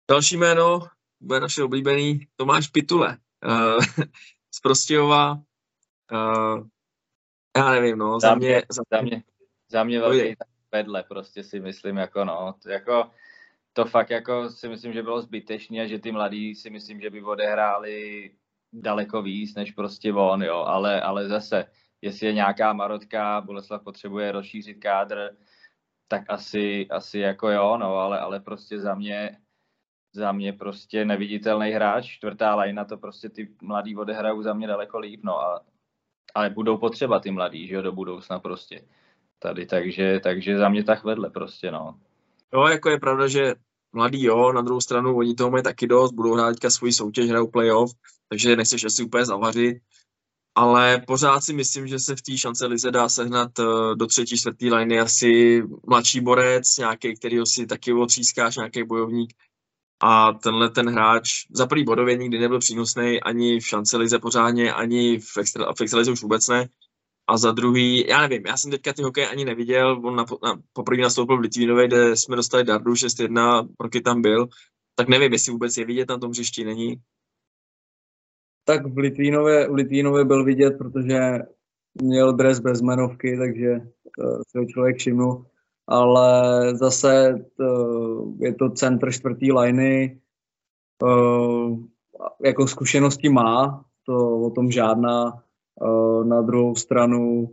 [0.09, 0.79] Další jméno
[1.19, 3.83] bude naše oblíbený Tomáš Pitule uh,
[4.55, 5.33] z Prostějova.
[6.11, 6.67] Uh,
[7.57, 9.23] já nevím, no, za, za mě, mě, za, za mě,
[9.69, 10.35] za mě velký
[10.71, 13.11] vedle, prostě si myslím, jako no, to, jako
[13.73, 17.09] to fakt jako si myslím, že bylo zbytečné a že ty mladí si myslím, že
[17.09, 18.31] by odehráli
[18.73, 21.65] daleko víc, než prostě on, jo, ale, ale zase,
[22.01, 25.37] jestli je nějaká marotka, Boleslav potřebuje rozšířit kádr,
[26.07, 29.37] tak asi, asi jako jo, no, ale, ale prostě za mě,
[30.13, 34.99] za mě prostě neviditelný hráč, čtvrtá lajna, to prostě ty mladí odehrajou za mě daleko
[34.99, 35.65] líp, no a,
[36.35, 38.87] ale budou potřeba ty mladí, že jo, do budoucna prostě
[39.39, 41.99] tady, takže, takže za mě tak vedle prostě, no.
[42.53, 43.55] Jo, jako je pravda, že
[43.97, 47.29] mladý jo, na druhou stranu oni toho mají taky dost, budou hrát teďka svůj soutěž,
[47.29, 47.91] hrajou playoff,
[48.29, 49.77] takže nechceš asi úplně zavařit,
[50.55, 54.37] ale pořád si myslím, že se v té šance Lize dá sehnat eh, do třetí,
[54.37, 59.33] čtvrtý liney asi mladší borec, nějaký, který si taky otřískáš, nějaký bojovník.
[60.01, 64.73] A tenhle ten hráč za prvý bodově nikdy nebyl přínosný ani v šance Lize pořádně,
[64.73, 66.69] ani v, extra, v extralize už vůbec ne.
[67.27, 70.61] A za druhý, já nevím, já jsem teďka ty hokej ani neviděl, on na, na,
[70.73, 74.47] poprvé nastoupil v Litvínově, kde jsme dostali Dardu 6-1, Proky tam byl,
[74.95, 77.01] tak nevím, jestli vůbec je vidět na tom hřišti, není
[78.67, 81.19] tak v Litvínově, v Litvínově byl vidět, protože
[82.01, 83.81] měl dres bez jmenovky, takže
[84.47, 85.45] se ho člověk všimnul.
[85.87, 90.21] Ale zase to, je to centr čtvrtý liny,
[92.45, 95.43] jako zkušenosti má, to o tom žádná.
[96.23, 97.49] Na druhou stranu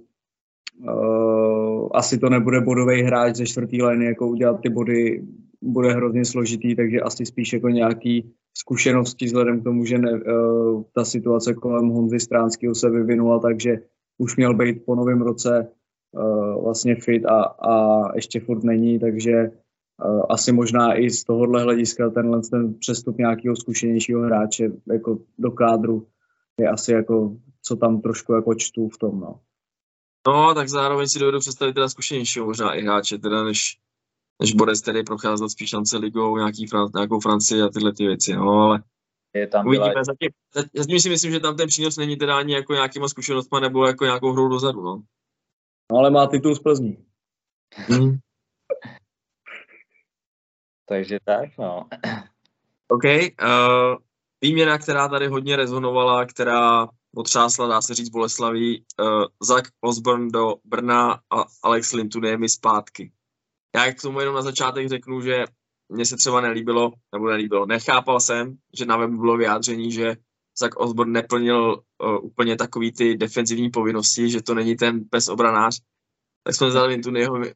[1.94, 5.22] asi to nebude bodový hráč ze čtvrtý liny, jako udělat ty body
[5.62, 10.82] bude hrozně složitý, takže asi spíš jako nějaký zkušenosti vzhledem k tomu, že ne, uh,
[10.94, 13.78] ta situace kolem Honzy Stránského se vyvinula, takže
[14.18, 15.68] už měl být po novém roce
[16.62, 19.50] vlastně fit a, a ještě furt není, takže
[20.28, 26.06] asi možná i z tohohle hlediska tenhle ten přestup nějakého zkušenějšího hráče jako do kádru
[26.60, 27.36] je asi jako,
[27.66, 29.40] co tam trošku jako čtu v tom, no.
[30.26, 33.78] No, tak zároveň si dovedu představit teda zkušenějšího možná i hráče, teda než
[34.42, 38.48] než Borec tedy procházel spíš šance ligou, nějaký, nějakou Francii a tyhle ty věci, no,
[38.50, 38.82] ale
[39.34, 39.90] je tam uvidíme.
[39.90, 40.04] Byla...
[40.04, 40.30] Zatím,
[40.74, 44.04] zatím si myslím, že tam ten přínos není teda ani jako nějakýma zkušenostma nebo jako
[44.04, 45.02] nějakou hrou dozadu, no.
[45.92, 47.04] No ale má titul z Plzní.
[47.74, 48.16] Hmm.
[50.88, 51.88] Takže tak, no.
[52.88, 53.04] OK.
[53.04, 53.96] Uh,
[54.40, 60.54] výměna, která tady hodně rezonovala, která otřásla, dá se říct, Boleslaví, uh, Zach Osborne do
[60.64, 63.12] Brna a Alex Lintunemi zpátky.
[63.76, 65.44] Já k tomu jenom na začátek řeknu, že
[65.88, 70.16] mně se třeba nelíbilo, nebo nelíbilo, nechápal jsem, že na webu bylo vyjádření, že
[70.58, 75.80] Zach Osborne neplnil uh, úplně takový ty defenzivní povinnosti, že to není ten pes obranář,
[76.44, 77.00] tak jsme vzali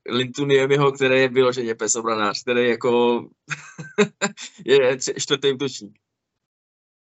[0.08, 3.20] Lintuniemiho, který je vyloženě pes obranář, který jako
[4.64, 5.98] je čtvrtý útočník.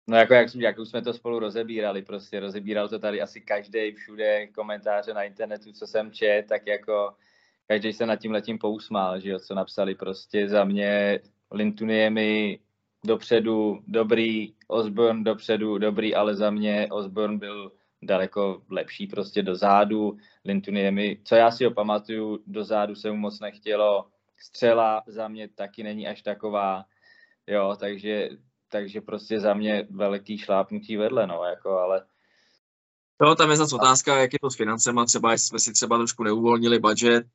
[0.09, 3.93] No jako jak, jak už jsme to spolu rozebírali, prostě rozebíral to tady asi každý
[3.93, 7.15] všude komentáře na internetu, co jsem čet, tak jako
[7.69, 12.61] každý se nad tím letím pousmál, že jo, co napsali prostě za mě Lintuniemi
[13.05, 20.19] dopředu dobrý, Osborne dopředu dobrý, ale za mě Osborne byl daleko lepší prostě do zádu.
[20.45, 24.07] Lintuniemi, co já si ho pamatuju, do zádu se mu moc nechtělo.
[24.39, 26.85] Střela za mě taky není až taková,
[27.47, 28.29] jo, takže,
[28.69, 32.07] takže prostě za mě velký šlápnutí vedle, no, jako, ale
[33.23, 35.97] Jo, tam je zase otázka, jak je to s financema, třeba jestli jsme si třeba
[35.97, 37.27] trošku neuvolnili budget,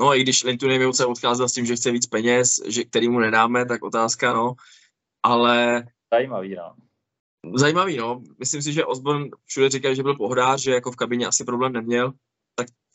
[0.00, 3.18] No i když Lintu se odcházel s tím, že chce víc peněz, že, který mu
[3.18, 4.54] nedáme, tak otázka, no.
[5.22, 5.84] Ale...
[6.12, 6.74] Zajímavý, no.
[7.54, 8.22] Zajímavý, no.
[8.38, 11.72] Myslím si, že Osborn všude říká, že byl pohodář, že jako v kabině asi problém
[11.72, 12.12] neměl,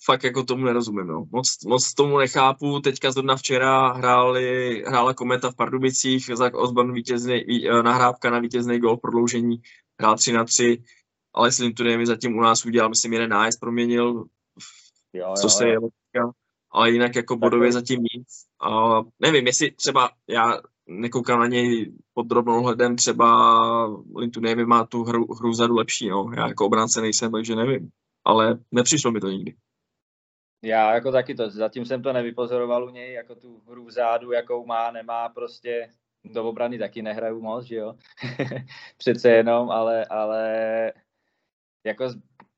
[0.05, 1.25] fakt jako tomu nerozumím, no.
[1.31, 2.79] Moc, moc tomu nechápu.
[2.79, 8.79] Teďka zrovna včera hráli, hrála Kometa v Pardubicích, Zach Osborn vítězný, eh, nahrávka na vítězný
[8.79, 9.61] gol prodloužení,
[9.99, 10.83] hrál 3 na 3,
[11.33, 14.25] ale Slim mi zatím u nás udělal, myslím, jeden nájezd proměnil,
[15.13, 15.89] jo, co jo, se jo.
[16.15, 16.21] je
[16.71, 18.27] ale jinak jako bodově zatím nic.
[18.61, 23.27] A nevím, jestli třeba já nekoukám na něj pod drobnou hledem, třeba
[24.15, 26.31] Lintu má tu hru, hru zadu lepší, no.
[26.37, 27.89] Já jako obránce nejsem, takže nevím.
[28.25, 29.55] Ale nepřišlo mi to nikdy.
[30.61, 34.65] Já jako taky to, zatím jsem to nevypozoroval u něj, jako tu hru vzadu, jakou
[34.65, 35.93] má, nemá prostě,
[36.23, 37.95] do obrany taky nehraju moc, že jo,
[38.97, 40.93] přece jenom, ale, ale
[41.83, 42.09] jako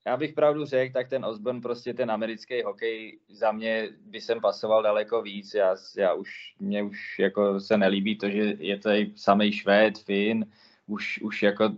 [0.05, 4.41] já bych pravdu řekl, tak ten Osborn, prostě ten americký hokej, za mě by jsem
[4.41, 5.53] pasoval daleko víc.
[5.53, 10.45] Já, já už, mě už jako se nelíbí to, že je tady samý Švéd, Fin,
[10.87, 11.69] už, už jako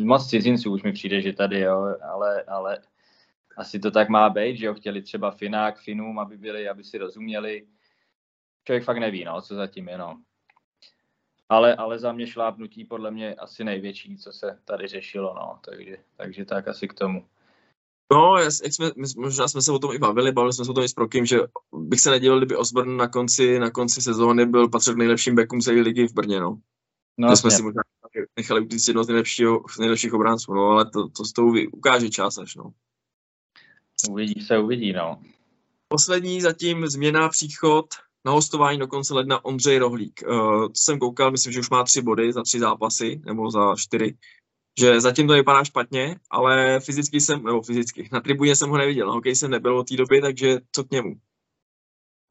[0.00, 2.78] moc cizinců už mi přijde, že tady, jo, ale, ale
[3.58, 6.98] asi to tak má být, že jo, chtěli třeba Finák, Finům, aby byli, aby si
[6.98, 7.66] rozuměli.
[8.66, 10.22] Člověk fakt neví, no, co zatím je, no.
[11.48, 15.96] Ale, ale za mě šlápnutí podle mě asi největší, co se tady řešilo, no, takže,
[16.16, 17.26] takže tak asi k tomu.
[18.12, 20.84] No, jak jsme, možná jsme se o tom i bavili, bavili jsme se o tom
[20.84, 21.38] i s Prokim, že
[21.72, 25.60] bych se nedělal, kdyby Osborne na konci, na konci sezóny byl patřil k nejlepším backům
[25.60, 26.60] celé ligy v Brně, no.
[27.18, 27.82] No, jsme si možná
[28.36, 32.54] nechali utíct jedno z nejlepšího, nejlepších obránců, no, ale to, to, to ukáže čas až,
[32.56, 32.72] no.
[34.10, 35.22] Uvidí se, uvidí, no.
[35.88, 37.86] Poslední zatím změna, příchod
[38.24, 40.22] na hostování do konce ledna Ondřej Rohlík.
[40.28, 44.16] Uh, jsem koukal, myslím, že už má tři body za tři zápasy, nebo za čtyři
[44.78, 49.06] že zatím to vypadá špatně, ale fyzicky jsem, nebo fyzicky, na tribuně jsem ho neviděl,
[49.06, 51.14] na hokej jsem nebyl od té doby, takže co k němu?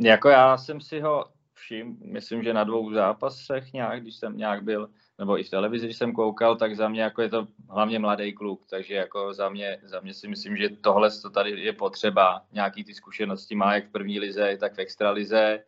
[0.02, 1.26] Jako já jsem si ho
[1.58, 4.90] všiml, myslím, že na dvou zápasech nějak, když jsem nějak byl,
[5.20, 8.34] nebo i v televizi, když jsem koukal, tak za mě jako je to hlavně mladý
[8.34, 12.46] kluk, takže jako za mě, za mě si myslím, že tohle to tady je potřeba,
[12.52, 15.64] nějaký ty zkušenosti má jak v první lize, tak v extralize,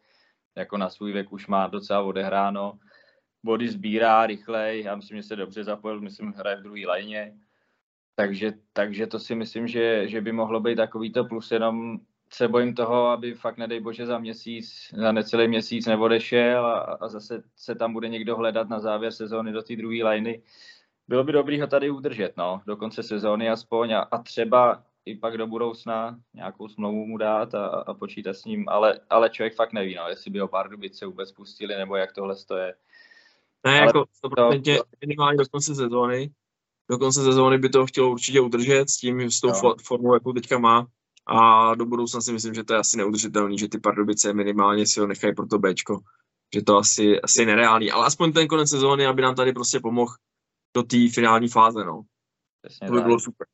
[0.55, 2.79] jako na svůj věk už má docela odehráno,
[3.43, 7.33] body sbírá rychleji, já myslím, že se dobře zapojil, myslím, hraje v druhé lajně,
[8.15, 11.99] takže, takže to si myslím, že, že by mohlo být takovýto plus, jenom
[12.33, 17.07] se bojím toho, aby fakt nedej bože za měsíc, za necelý měsíc neodešel a, a
[17.07, 20.41] zase se tam bude někdo hledat na závěr sezóny do té druhé lajny.
[21.07, 25.15] Bylo by dobrý ho tady udržet, no, do konce sezóny aspoň a, a třeba i
[25.15, 29.55] pak do budoucna nějakou smlouvu mu dát a, a počítat s ním, ale, ale člověk
[29.55, 32.75] fakt neví, no, jestli by ho pár se vůbec pustili, nebo jak tohle to je.
[33.65, 34.83] Ne, ale jako 100% to...
[35.01, 36.31] minimálně do konce sezóny.
[36.89, 39.75] Do konce sezóny by to chtělo určitě udržet s tím, s tou no.
[39.83, 40.87] formou, jakou teďka má.
[41.31, 44.99] A do budoucna si myslím, že to je asi neudržitelný, že ty Pardubice minimálně si
[44.99, 45.99] ho nechají pro to Bčko.
[46.55, 47.91] Že to asi, asi nereálný.
[47.91, 50.13] Ale aspoň ten konec sezóny, aby nám tady prostě pomohl
[50.75, 52.01] do té finální fáze, no.
[52.61, 53.05] Přesně to by tak.
[53.05, 53.47] bylo super.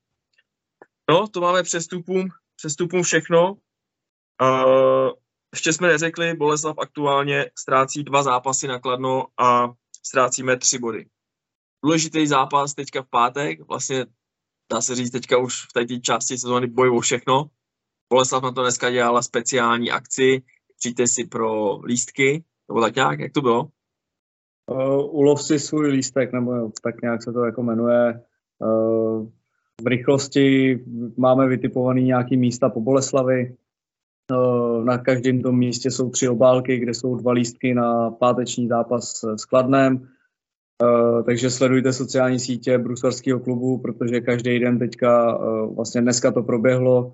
[1.09, 3.53] No, to máme přestupům, přestupům všechno.
[4.41, 5.11] Uh,
[5.53, 9.67] ještě jsme neřekli, Boleslav aktuálně ztrácí dva zápasy na Kladno a
[10.05, 11.09] ztrácíme tři body.
[11.83, 14.05] Důležitý zápas teďka v pátek, vlastně
[14.71, 17.49] dá se říct teďka už v této části sezóny boj o všechno.
[18.13, 20.41] Boleslav na to dneska dělala speciální akci,
[20.77, 23.69] přijďte si pro lístky, nebo tak nějak, jak to bylo?
[24.71, 28.21] Uh, ulov si svůj lístek, nebo tak nějak se to jako jmenuje.
[28.59, 29.27] Uh,
[29.83, 30.79] v rychlosti
[31.17, 33.55] máme vytipovaný nějaký místa po Boleslavi.
[34.83, 39.45] Na každém tom místě jsou tři obálky, kde jsou dva lístky na páteční zápas s
[39.45, 40.07] Kladnem.
[41.25, 45.37] Takže sledujte sociální sítě Bruselského klubu, protože každý den teďka,
[45.75, 47.13] vlastně dneska to proběhlo,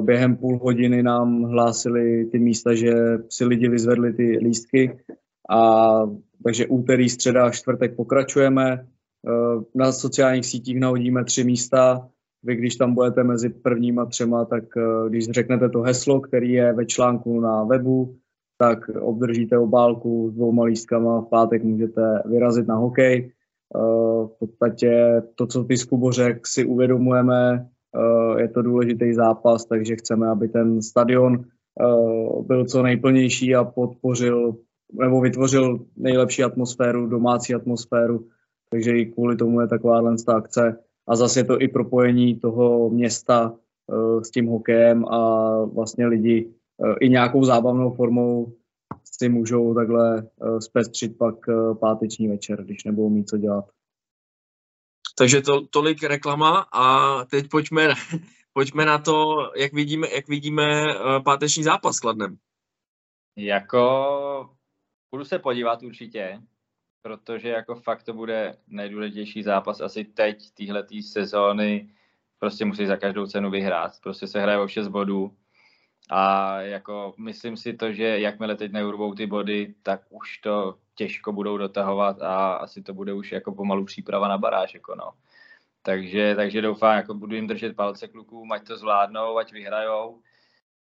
[0.00, 2.92] během půl hodiny nám hlásili ty místa, že
[3.28, 4.98] si lidi vyzvedli ty lístky.
[5.50, 6.00] A
[6.44, 8.86] takže úterý, středa a čtvrtek pokračujeme.
[9.74, 12.08] Na sociálních sítích nahodíme tři místa,
[12.42, 16.72] vy, když tam budete mezi prvníma třema, tak eh, když řeknete to heslo, který je
[16.72, 18.16] ve článku na webu,
[18.58, 21.20] tak obdržíte obálku s dvouma lístkama.
[21.20, 23.32] V pátek můžete vyrazit na hokej.
[23.76, 23.78] Eh,
[24.26, 27.68] v podstatě to, co ty Skubořek si uvědomujeme, eh,
[28.38, 31.44] je to důležitý zápas, takže chceme, aby ten stadion
[32.46, 34.56] byl co nejplnější a podpořil
[34.92, 38.26] nebo vytvořil nejlepší atmosféru, domácí atmosféru,
[38.70, 40.78] takže i kvůli tomu je taková akce
[41.08, 46.50] a zase je to i propojení toho města uh, s tím hokejem a vlastně lidi
[47.00, 48.52] i nějakou zábavnou formou
[49.04, 50.28] si můžou takhle
[50.58, 51.34] zpestřit pak
[51.80, 53.64] páteční večer, když nebudou mít co dělat.
[55.20, 57.88] Takže to, tolik reklama a teď pojďme,
[58.52, 62.36] pojďme na to, jak vidíme, jak vidíme uh, páteční zápas s Kladnem.
[63.36, 64.50] Jako
[65.10, 66.40] budu se podívat určitě.
[67.02, 71.90] protože jako fakt to bude nejdůležitější zápas asi teď, téhle sezóny,
[72.38, 73.92] prostě musí za každou cenu vyhrát.
[74.02, 75.36] Prostě se hraje o 6 bodů
[76.10, 81.32] a jako myslím si to, že jakmile teď neurvou ty body, tak už to těžko
[81.32, 85.10] budou dotahovat a asi to bude už jako pomalu příprava na baráž, jako no.
[85.82, 90.20] Takže, takže doufám, jako budu jim držet palce klukům, ať to zvládnou, ať vyhrajou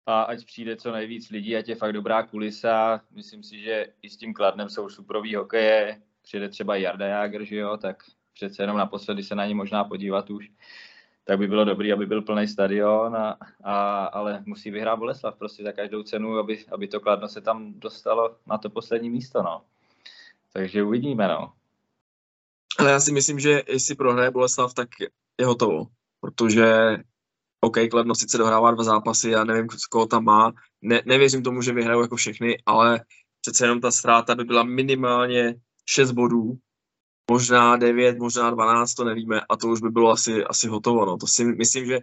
[0.05, 3.01] a ať přijde co nejvíc lidí, ať je fakt dobrá kulisa.
[3.11, 7.55] Myslím si, že i s tím Kladnem jsou suprový hokeje, přijde třeba Jarda Jager, že
[7.55, 8.03] jo, tak
[8.33, 10.49] přece jenom naposledy se na ní možná podívat už,
[11.23, 15.63] tak by bylo dobrý, aby byl plný stadion, a, a, ale musí vyhrát Boleslav prostě
[15.63, 19.61] za každou cenu, aby, aby to Kladno se tam dostalo na to poslední místo, no.
[20.57, 21.53] Takže uvidíme, no.
[22.79, 24.89] Ale já si myslím, že jestli prohraje Boleslav, tak
[25.39, 25.85] je hotovo,
[26.21, 26.97] protože
[27.61, 31.73] OK, Kladno sice dohrává dva zápasy, já nevím, koho tam má, ne, nevěřím tomu, že
[31.73, 33.01] vyhrajou jako všechny, ale
[33.41, 35.55] přece jenom ta ztráta by byla minimálně
[35.89, 36.57] 6 bodů,
[37.31, 41.05] možná 9, možná 12, to nevíme, a to už by bylo asi, asi hotovo.
[41.05, 41.17] No.
[41.17, 41.99] To si myslím, že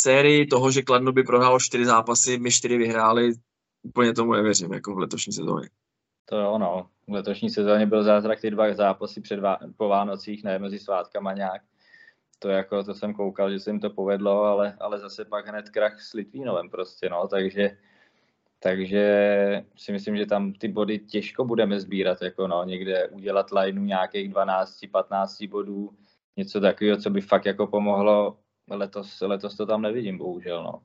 [0.00, 3.32] sérii toho, že Kladno by prohrálo 4 zápasy, my 4 vyhráli,
[3.82, 5.68] úplně tomu nevěřím, jako v letošní sezóně.
[6.24, 6.90] To jo, no.
[7.08, 11.32] V letošní sezóně byl zázrak ty dva zápasy před Vá- po Vánocích, ne mezi svátkama
[11.32, 11.62] nějak
[12.38, 15.70] to jako, to jsem koukal, že se jim to povedlo, ale, ale zase pak hned
[15.70, 17.76] krach s Litvínovem prostě, no, takže,
[18.60, 19.04] takže
[19.76, 24.32] si myslím, že tam ty body těžko budeme sbírat, jako no, někde udělat lineu nějakých
[24.32, 25.90] 12-15 bodů,
[26.36, 28.36] něco takového, co by fakt jako pomohlo,
[28.70, 30.82] letos, letos to tam nevidím, bohužel, no.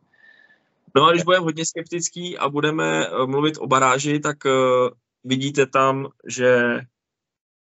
[0.95, 4.89] No a když budeme hodně skeptický a budeme eh, mluvit o baráži, tak uh,
[5.23, 6.59] vidíte tam, že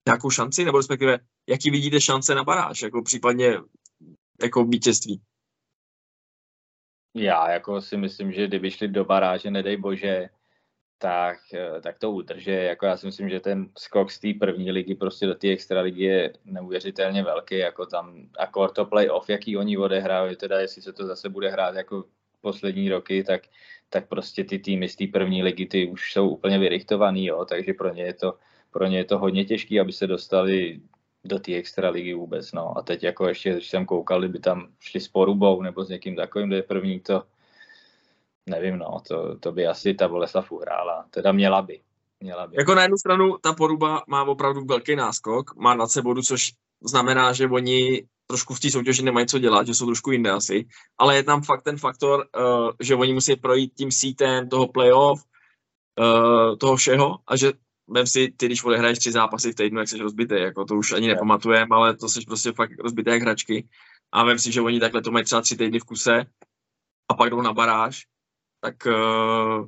[0.07, 3.57] nějakou šanci, nebo respektive jaký vidíte šance na baráž, jako případně
[4.43, 5.21] jako vítězství?
[7.15, 10.29] Já jako si myslím, že kdyby šli do baráže, nedej bože,
[10.97, 12.51] tak, eh, tak to udrže.
[12.51, 15.81] Jako já si myslím, že ten skok z té první ligy prostě do té extra
[15.81, 20.93] ligy je neuvěřitelně velký, jako tam akor to playoff, jaký oni odehrávají, teda jestli se
[20.93, 22.03] to zase bude hrát jako
[22.43, 23.41] poslední roky, tak,
[23.89, 27.73] tak prostě ty týmy z té první ligy ty už jsou úplně vyrichtovaný, jo, takže
[27.73, 28.37] pro ně je to,
[28.71, 30.81] pro ně je to hodně těžké, aby se dostali
[31.23, 32.51] do té extra ligy vůbec.
[32.51, 32.77] No.
[32.77, 36.15] A teď jako ještě, když jsem koukal, kdyby tam šli s Porubou nebo s někým
[36.15, 37.23] takovým, kde je první, to
[38.45, 41.05] nevím, no, to, to by asi ta Boleslav uhrála.
[41.09, 41.79] Teda měla by.
[42.19, 42.55] Měla by.
[42.59, 47.33] Jako na jednu stranu ta Poruba má opravdu velký náskok, má 20 bodů, což znamená,
[47.33, 50.65] že oni trošku v té soutěži nemají co dělat, že jsou trošku jinde asi,
[50.97, 55.23] ale je tam fakt ten faktor, uh, že oni musí projít tím sítem toho playoff,
[55.99, 57.51] uh, toho všeho a že
[57.87, 60.91] vem si, ty když odehraješ tři zápasy v týdnu, jak jsi rozbitý, jako to už
[60.91, 63.67] ani nepamatujem, ale to jsi prostě fakt rozbitý jak hračky.
[64.11, 66.25] A vem si, že oni takhle to mají třeba tři týdny v kuse
[67.11, 68.05] a pak jdou na baráž,
[68.61, 69.67] tak uh,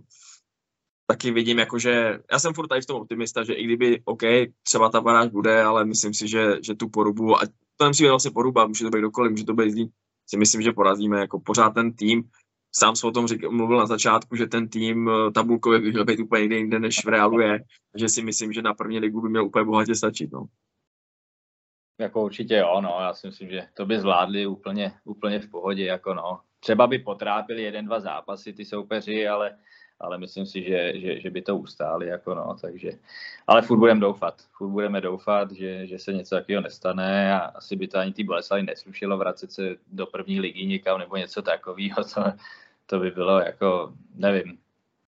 [1.08, 4.22] taky vidím, jako že já jsem furt tady v tom optimista, že i kdyby, OK,
[4.64, 7.42] třeba ta baráž bude, ale myslím si, že, že tu porubu, a
[7.78, 9.92] to nemusí být vlastně poruba, může to být kdokoliv, může to být zlý,
[10.28, 12.24] si myslím, že porazíme, jako pořád ten tým,
[12.76, 16.06] sám jsem o tom říkal, mluvil na začátku, že ten tým eh, tabulkově by měl
[16.06, 17.60] být úplně jiný jinde, než v Reálu je,
[17.96, 20.32] že si myslím, že na první ligu by měl úplně bohatě stačit.
[20.32, 20.46] No.
[22.00, 25.86] Jako určitě jo, no, já si myslím, že to by zvládli úplně, úplně v pohodě,
[25.86, 26.42] jako no.
[26.60, 29.58] Třeba by potrápili jeden, dva zápasy ty soupeři, ale,
[30.00, 32.92] ale myslím si, že, že, že by to ustáli, jako no, takže,
[33.48, 37.76] ale furt budeme doufat, furt budeme doufat, že, že se něco takového nestane a asi
[37.76, 42.04] by to ani ty Boleslavy neslušilo vracet se do první ligy někam nebo něco takového,
[42.14, 42.24] to,
[42.86, 44.58] to by bylo jako, nevím,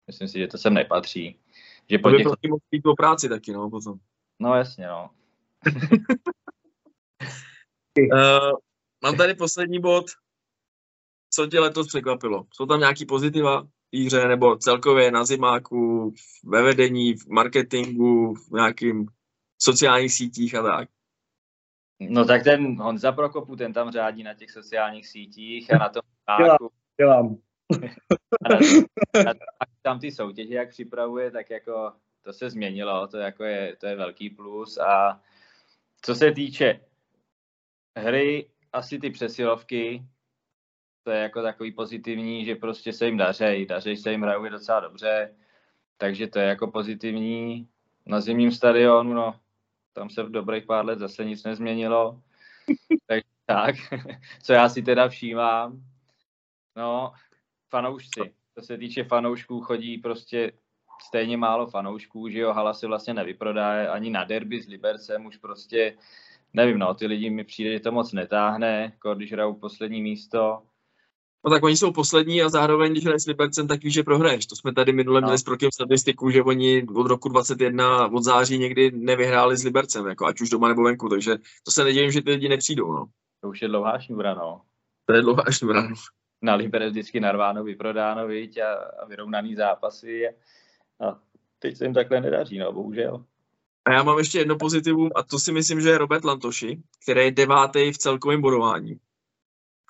[0.06, 1.36] myslím si, že to sem nepatří.
[1.90, 2.24] Že po těch...
[2.24, 2.32] To
[2.70, 3.98] by po práci taky, no, potom.
[4.40, 5.10] No jasně, no.
[8.12, 8.52] uh,
[9.02, 10.04] mám tady poslední bod.
[11.30, 12.46] Co tě letos překvapilo?
[12.52, 13.68] Jsou tam nějaký pozitiva
[14.02, 16.12] hře nebo celkově na zimáku,
[16.44, 19.06] ve vedení, v marketingu, v nějakým
[19.62, 20.88] sociálních sítích a tak?
[22.00, 26.02] No tak ten Honza Prokopu, ten tam řádí na těch sociálních sítích a na tom
[26.38, 26.70] zimáku.
[27.00, 27.36] Dělám
[29.82, 31.92] tam ty soutěže, jak připravuje, tak jako
[32.22, 35.20] to se změnilo, to, jako je, to je velký plus a
[36.02, 36.80] co se týče
[37.98, 40.04] hry, asi ty přesilovky,
[41.04, 44.80] to je jako takový pozitivní, že prostě se jim daří, daří se jim hrajou docela
[44.80, 45.34] dobře,
[45.96, 47.68] takže to je jako pozitivní.
[48.06, 49.40] Na zimním stadionu, no,
[49.92, 52.20] tam se v dobrých pár let zase nic nezměnilo,
[53.06, 53.74] tak, tak,
[54.42, 55.82] co já si teda všímám,
[56.76, 57.12] no,
[57.70, 58.34] fanoušci.
[58.54, 60.52] Co se týče fanoušků, chodí prostě
[61.06, 65.36] stejně málo fanoušků, že jo, hala se vlastně nevyprodá, ani na derby s Libercem už
[65.36, 65.96] prostě,
[66.52, 70.62] nevím, no, ty lidi mi přijde, že to moc netáhne, jako když hrajou poslední místo.
[71.44, 74.46] No tak oni jsou poslední a zároveň, když hraješ s Libercem, tak víš, že prohraješ.
[74.46, 75.26] To jsme tady minule no.
[75.26, 80.06] měli s Prokem statistiku, že oni od roku 21, od září někdy nevyhráli s Libercem,
[80.06, 82.92] jako ať už doma nebo venku, takže to se nedivím, že ty lidi nepřijdou.
[82.92, 83.06] No.
[83.40, 84.60] To už je dlouhá šňůra, no.
[85.06, 85.94] To je dlouhá šňůra, no.
[86.42, 90.28] Na Liberec vždycky narváno, vyprodáno, viď, a, a vyrovnaný zápasy.
[90.28, 90.30] A,
[91.08, 91.18] a
[91.58, 93.24] teď se jim takhle nedaří, no, bohužel.
[93.84, 97.20] A já mám ještě jedno pozitivum a to si myslím, že je Robert Lantoši, který
[97.20, 99.00] je devátý v celkovém bodování.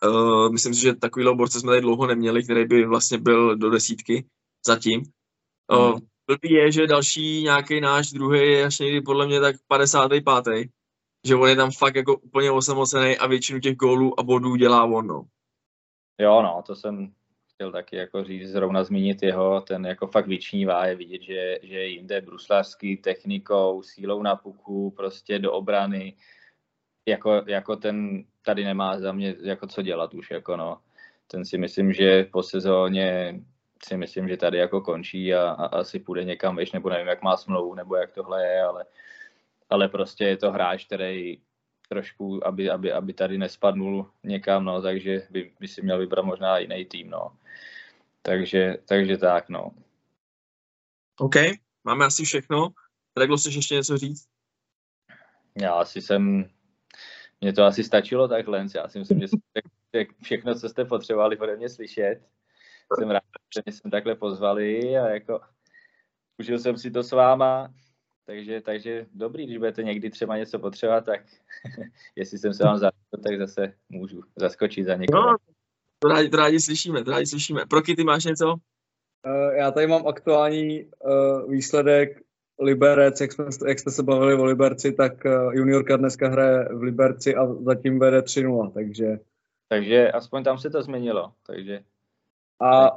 [0.05, 3.71] Uh, myslím si, že takovýhle borce jsme tady dlouho neměli, který by vlastně byl do
[3.71, 4.27] desítky
[4.67, 5.03] zatím.
[5.73, 5.99] Uh.
[6.27, 10.69] Blbý je, že další nějaký náš druhý je až někdy podle mě tak 55.
[11.27, 14.85] Že on je tam fakt jako úplně osamocený a většinu těch gólů a bodů dělá
[14.85, 15.07] on.
[15.07, 15.25] No.
[16.21, 17.13] Jo, no, to jsem
[17.55, 21.75] chtěl taky jako říct, zrovna zmínit jeho, ten jako fakt vyčnívá, je vidět, že, že
[21.75, 26.17] je jinde bruslářský technikou, sílou na puku, prostě do obrany,
[27.09, 30.81] jako, jako ten tady nemá za mě jako co dělat už, jako no.
[31.27, 33.41] Ten si myslím, že po sezóně
[33.85, 37.23] si myslím, že tady jako končí a, a asi půjde někam, víš, nebo nevím, jak
[37.23, 38.85] má smlouvu, nebo jak tohle je, ale,
[39.71, 41.39] ale prostě je to hráč, který
[41.89, 46.59] trošku, aby, aby, aby tady nespadnul někam, no, takže by, by si měl vybrat možná
[46.59, 47.37] jiný tým, no.
[48.23, 49.71] Takže, takže tak, no.
[51.19, 51.35] OK,
[51.85, 52.69] máme asi všechno.
[53.19, 54.29] Reglo, chceš ještě něco říct?
[55.61, 56.51] Já asi jsem,
[57.45, 59.27] mně to asi stačilo takhle, já si myslím, že
[60.23, 62.21] všechno, co jste potřebovali ode mě slyšet,
[62.99, 63.23] jsem rád,
[63.55, 65.41] že mě jsem takhle pozvali a jako
[66.39, 67.75] užil jsem si to s váma,
[68.27, 71.21] takže, takže dobrý, když budete někdy třeba něco potřebovat, tak
[72.17, 75.23] jestli jsem se vám zaskočil, tak zase můžu zaskočit za někoho.
[75.23, 75.37] No,
[75.99, 77.67] to rádi, to rádi slyšíme, to rádi slyšíme.
[77.67, 78.47] Proky, ty máš něco?
[79.27, 82.24] Uh, já tady mám aktuální uh, výsledek
[82.61, 86.83] Liberec, jak, jsme, jak jste se bavili o Liberci, tak uh, juniorka dneska hraje v
[86.83, 89.19] Liberci a zatím vede 3-0, takže...
[89.69, 91.81] Takže aspoň tam se to změnilo, takže...
[92.61, 92.91] A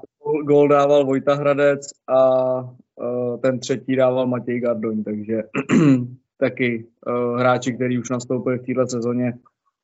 [0.43, 2.59] gol dával Vojta Hradec a
[2.95, 5.43] uh, ten třetí dával Matěj Gardoň, takže
[6.37, 9.33] taky uh, hráči, který už nastoupili v této sezóně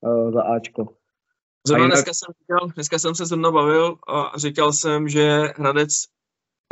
[0.01, 0.87] uh, za Ačko.
[1.67, 1.95] Zrovna jinak...
[1.95, 6.05] dneska, jsem říkal, dneska jsem se zrovna bavil a říkal jsem, že Hradec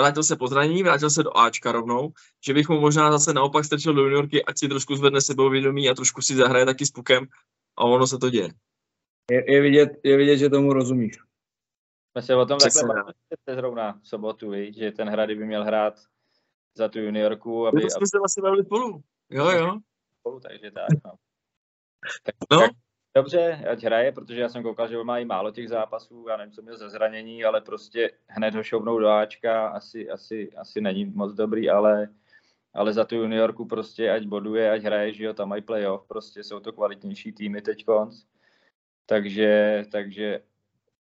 [0.01, 2.11] vrátil se po zranění, vrátil se do Ačka rovnou,
[2.45, 5.93] že bych mu možná zase naopak strčil do juniorky, ať si trošku zvedne sebevědomí a
[5.93, 7.27] trošku si zahraje taky s pukem
[7.77, 8.49] a ono se to děje.
[9.31, 11.17] Je, je, vidět, je vidět, že tomu rozumíš.
[12.11, 15.45] Jsme se o tom Přesně takhle bavili zrovna v sobotu, víc, že ten Hrady by
[15.45, 15.93] měl hrát
[16.75, 17.67] za tu juniorku.
[17.67, 18.07] Aby, My jsme aby...
[18.07, 19.03] se vlastně bavili spolu.
[19.29, 19.79] Jo, jo.
[20.19, 20.89] Spolu, takže tak.
[21.05, 21.11] No.
[22.23, 22.59] tak, no.
[22.59, 22.71] tak
[23.15, 26.37] Dobře, ať hraje, protože já jsem koukal, že on má i málo těch zápasů, já
[26.37, 30.81] nevím, co měl ze zranění, ale prostě hned ho šoubnou do Ačka, asi, asi, asi
[30.81, 32.07] není moc dobrý, ale,
[32.73, 36.43] ale za tu juniorku prostě ať boduje, ať hraje, že jo, tam mají playoff, prostě
[36.43, 38.23] jsou to kvalitnější týmy teď konc.
[39.05, 40.41] Takže, takže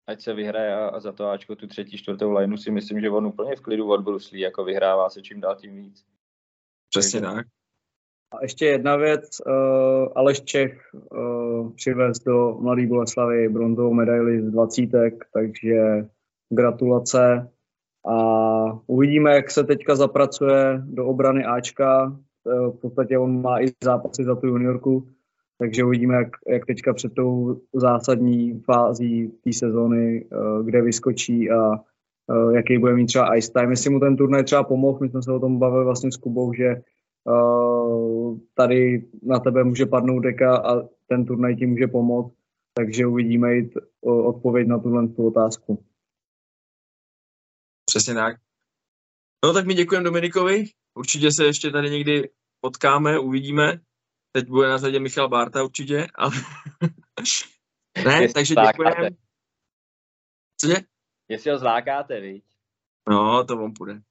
[0.06, 3.10] ať se vyhraje a, a za to Ačko tu třetí, čtvrtou lineu si myslím, že
[3.10, 6.04] on úplně v klidu odbruslí, jako vyhrává se čím dál tím víc.
[6.88, 7.46] Přesně takže, tak.
[8.34, 14.50] A ještě jedna věc, uh, Aleš Čech uh, přivez do Mladé Boleslavy bronzovou medaili z
[14.50, 16.06] dvacítek, takže
[16.50, 17.48] gratulace
[18.08, 18.16] a
[18.86, 22.16] uvidíme, jak se teďka zapracuje do obrany Ačka.
[22.44, 25.06] Uh, v podstatě on má i zápasy za tu juniorku,
[25.58, 31.72] takže uvidíme, jak, jak teďka před tou zásadní fází té sezony, uh, kde vyskočí a
[32.54, 33.70] jaký bude mít třeba ice time.
[33.70, 36.52] Jestli mu ten turnaj třeba pomohl, my jsme se o tom bavili vlastně s Kubou,
[36.52, 36.82] že
[38.54, 42.34] tady na tebe může padnout deka a ten turnaj ti může pomoct,
[42.74, 45.84] takže uvidíme jít uh, odpověď na tuhle tu otázku.
[47.84, 48.36] Přesně tak.
[49.44, 50.64] No tak my děkujeme Dominikovi,
[50.94, 53.80] určitě se ještě tady někdy potkáme, uvidíme.
[54.32, 56.36] Teď bude na řadě Michal Bárta určitě, ale...
[58.04, 59.10] ne, takže děkujeme.
[60.60, 60.76] Cože?
[61.28, 62.44] Jestli ho zlákáte, viď?
[63.08, 64.02] No, to on půjde.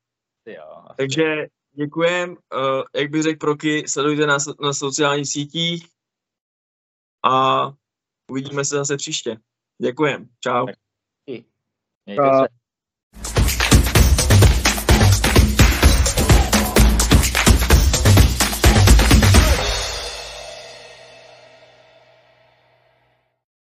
[0.46, 2.30] Jo, takže děkujem.
[2.32, 5.88] Uh, jak bych řekl Proky, sledujte nás na sociálních sítích
[7.24, 7.66] a
[8.32, 9.38] uvidíme se zase příště.
[9.82, 10.30] Děkujem.
[10.40, 10.66] Čau.
[12.06, 12.61] Mějte se.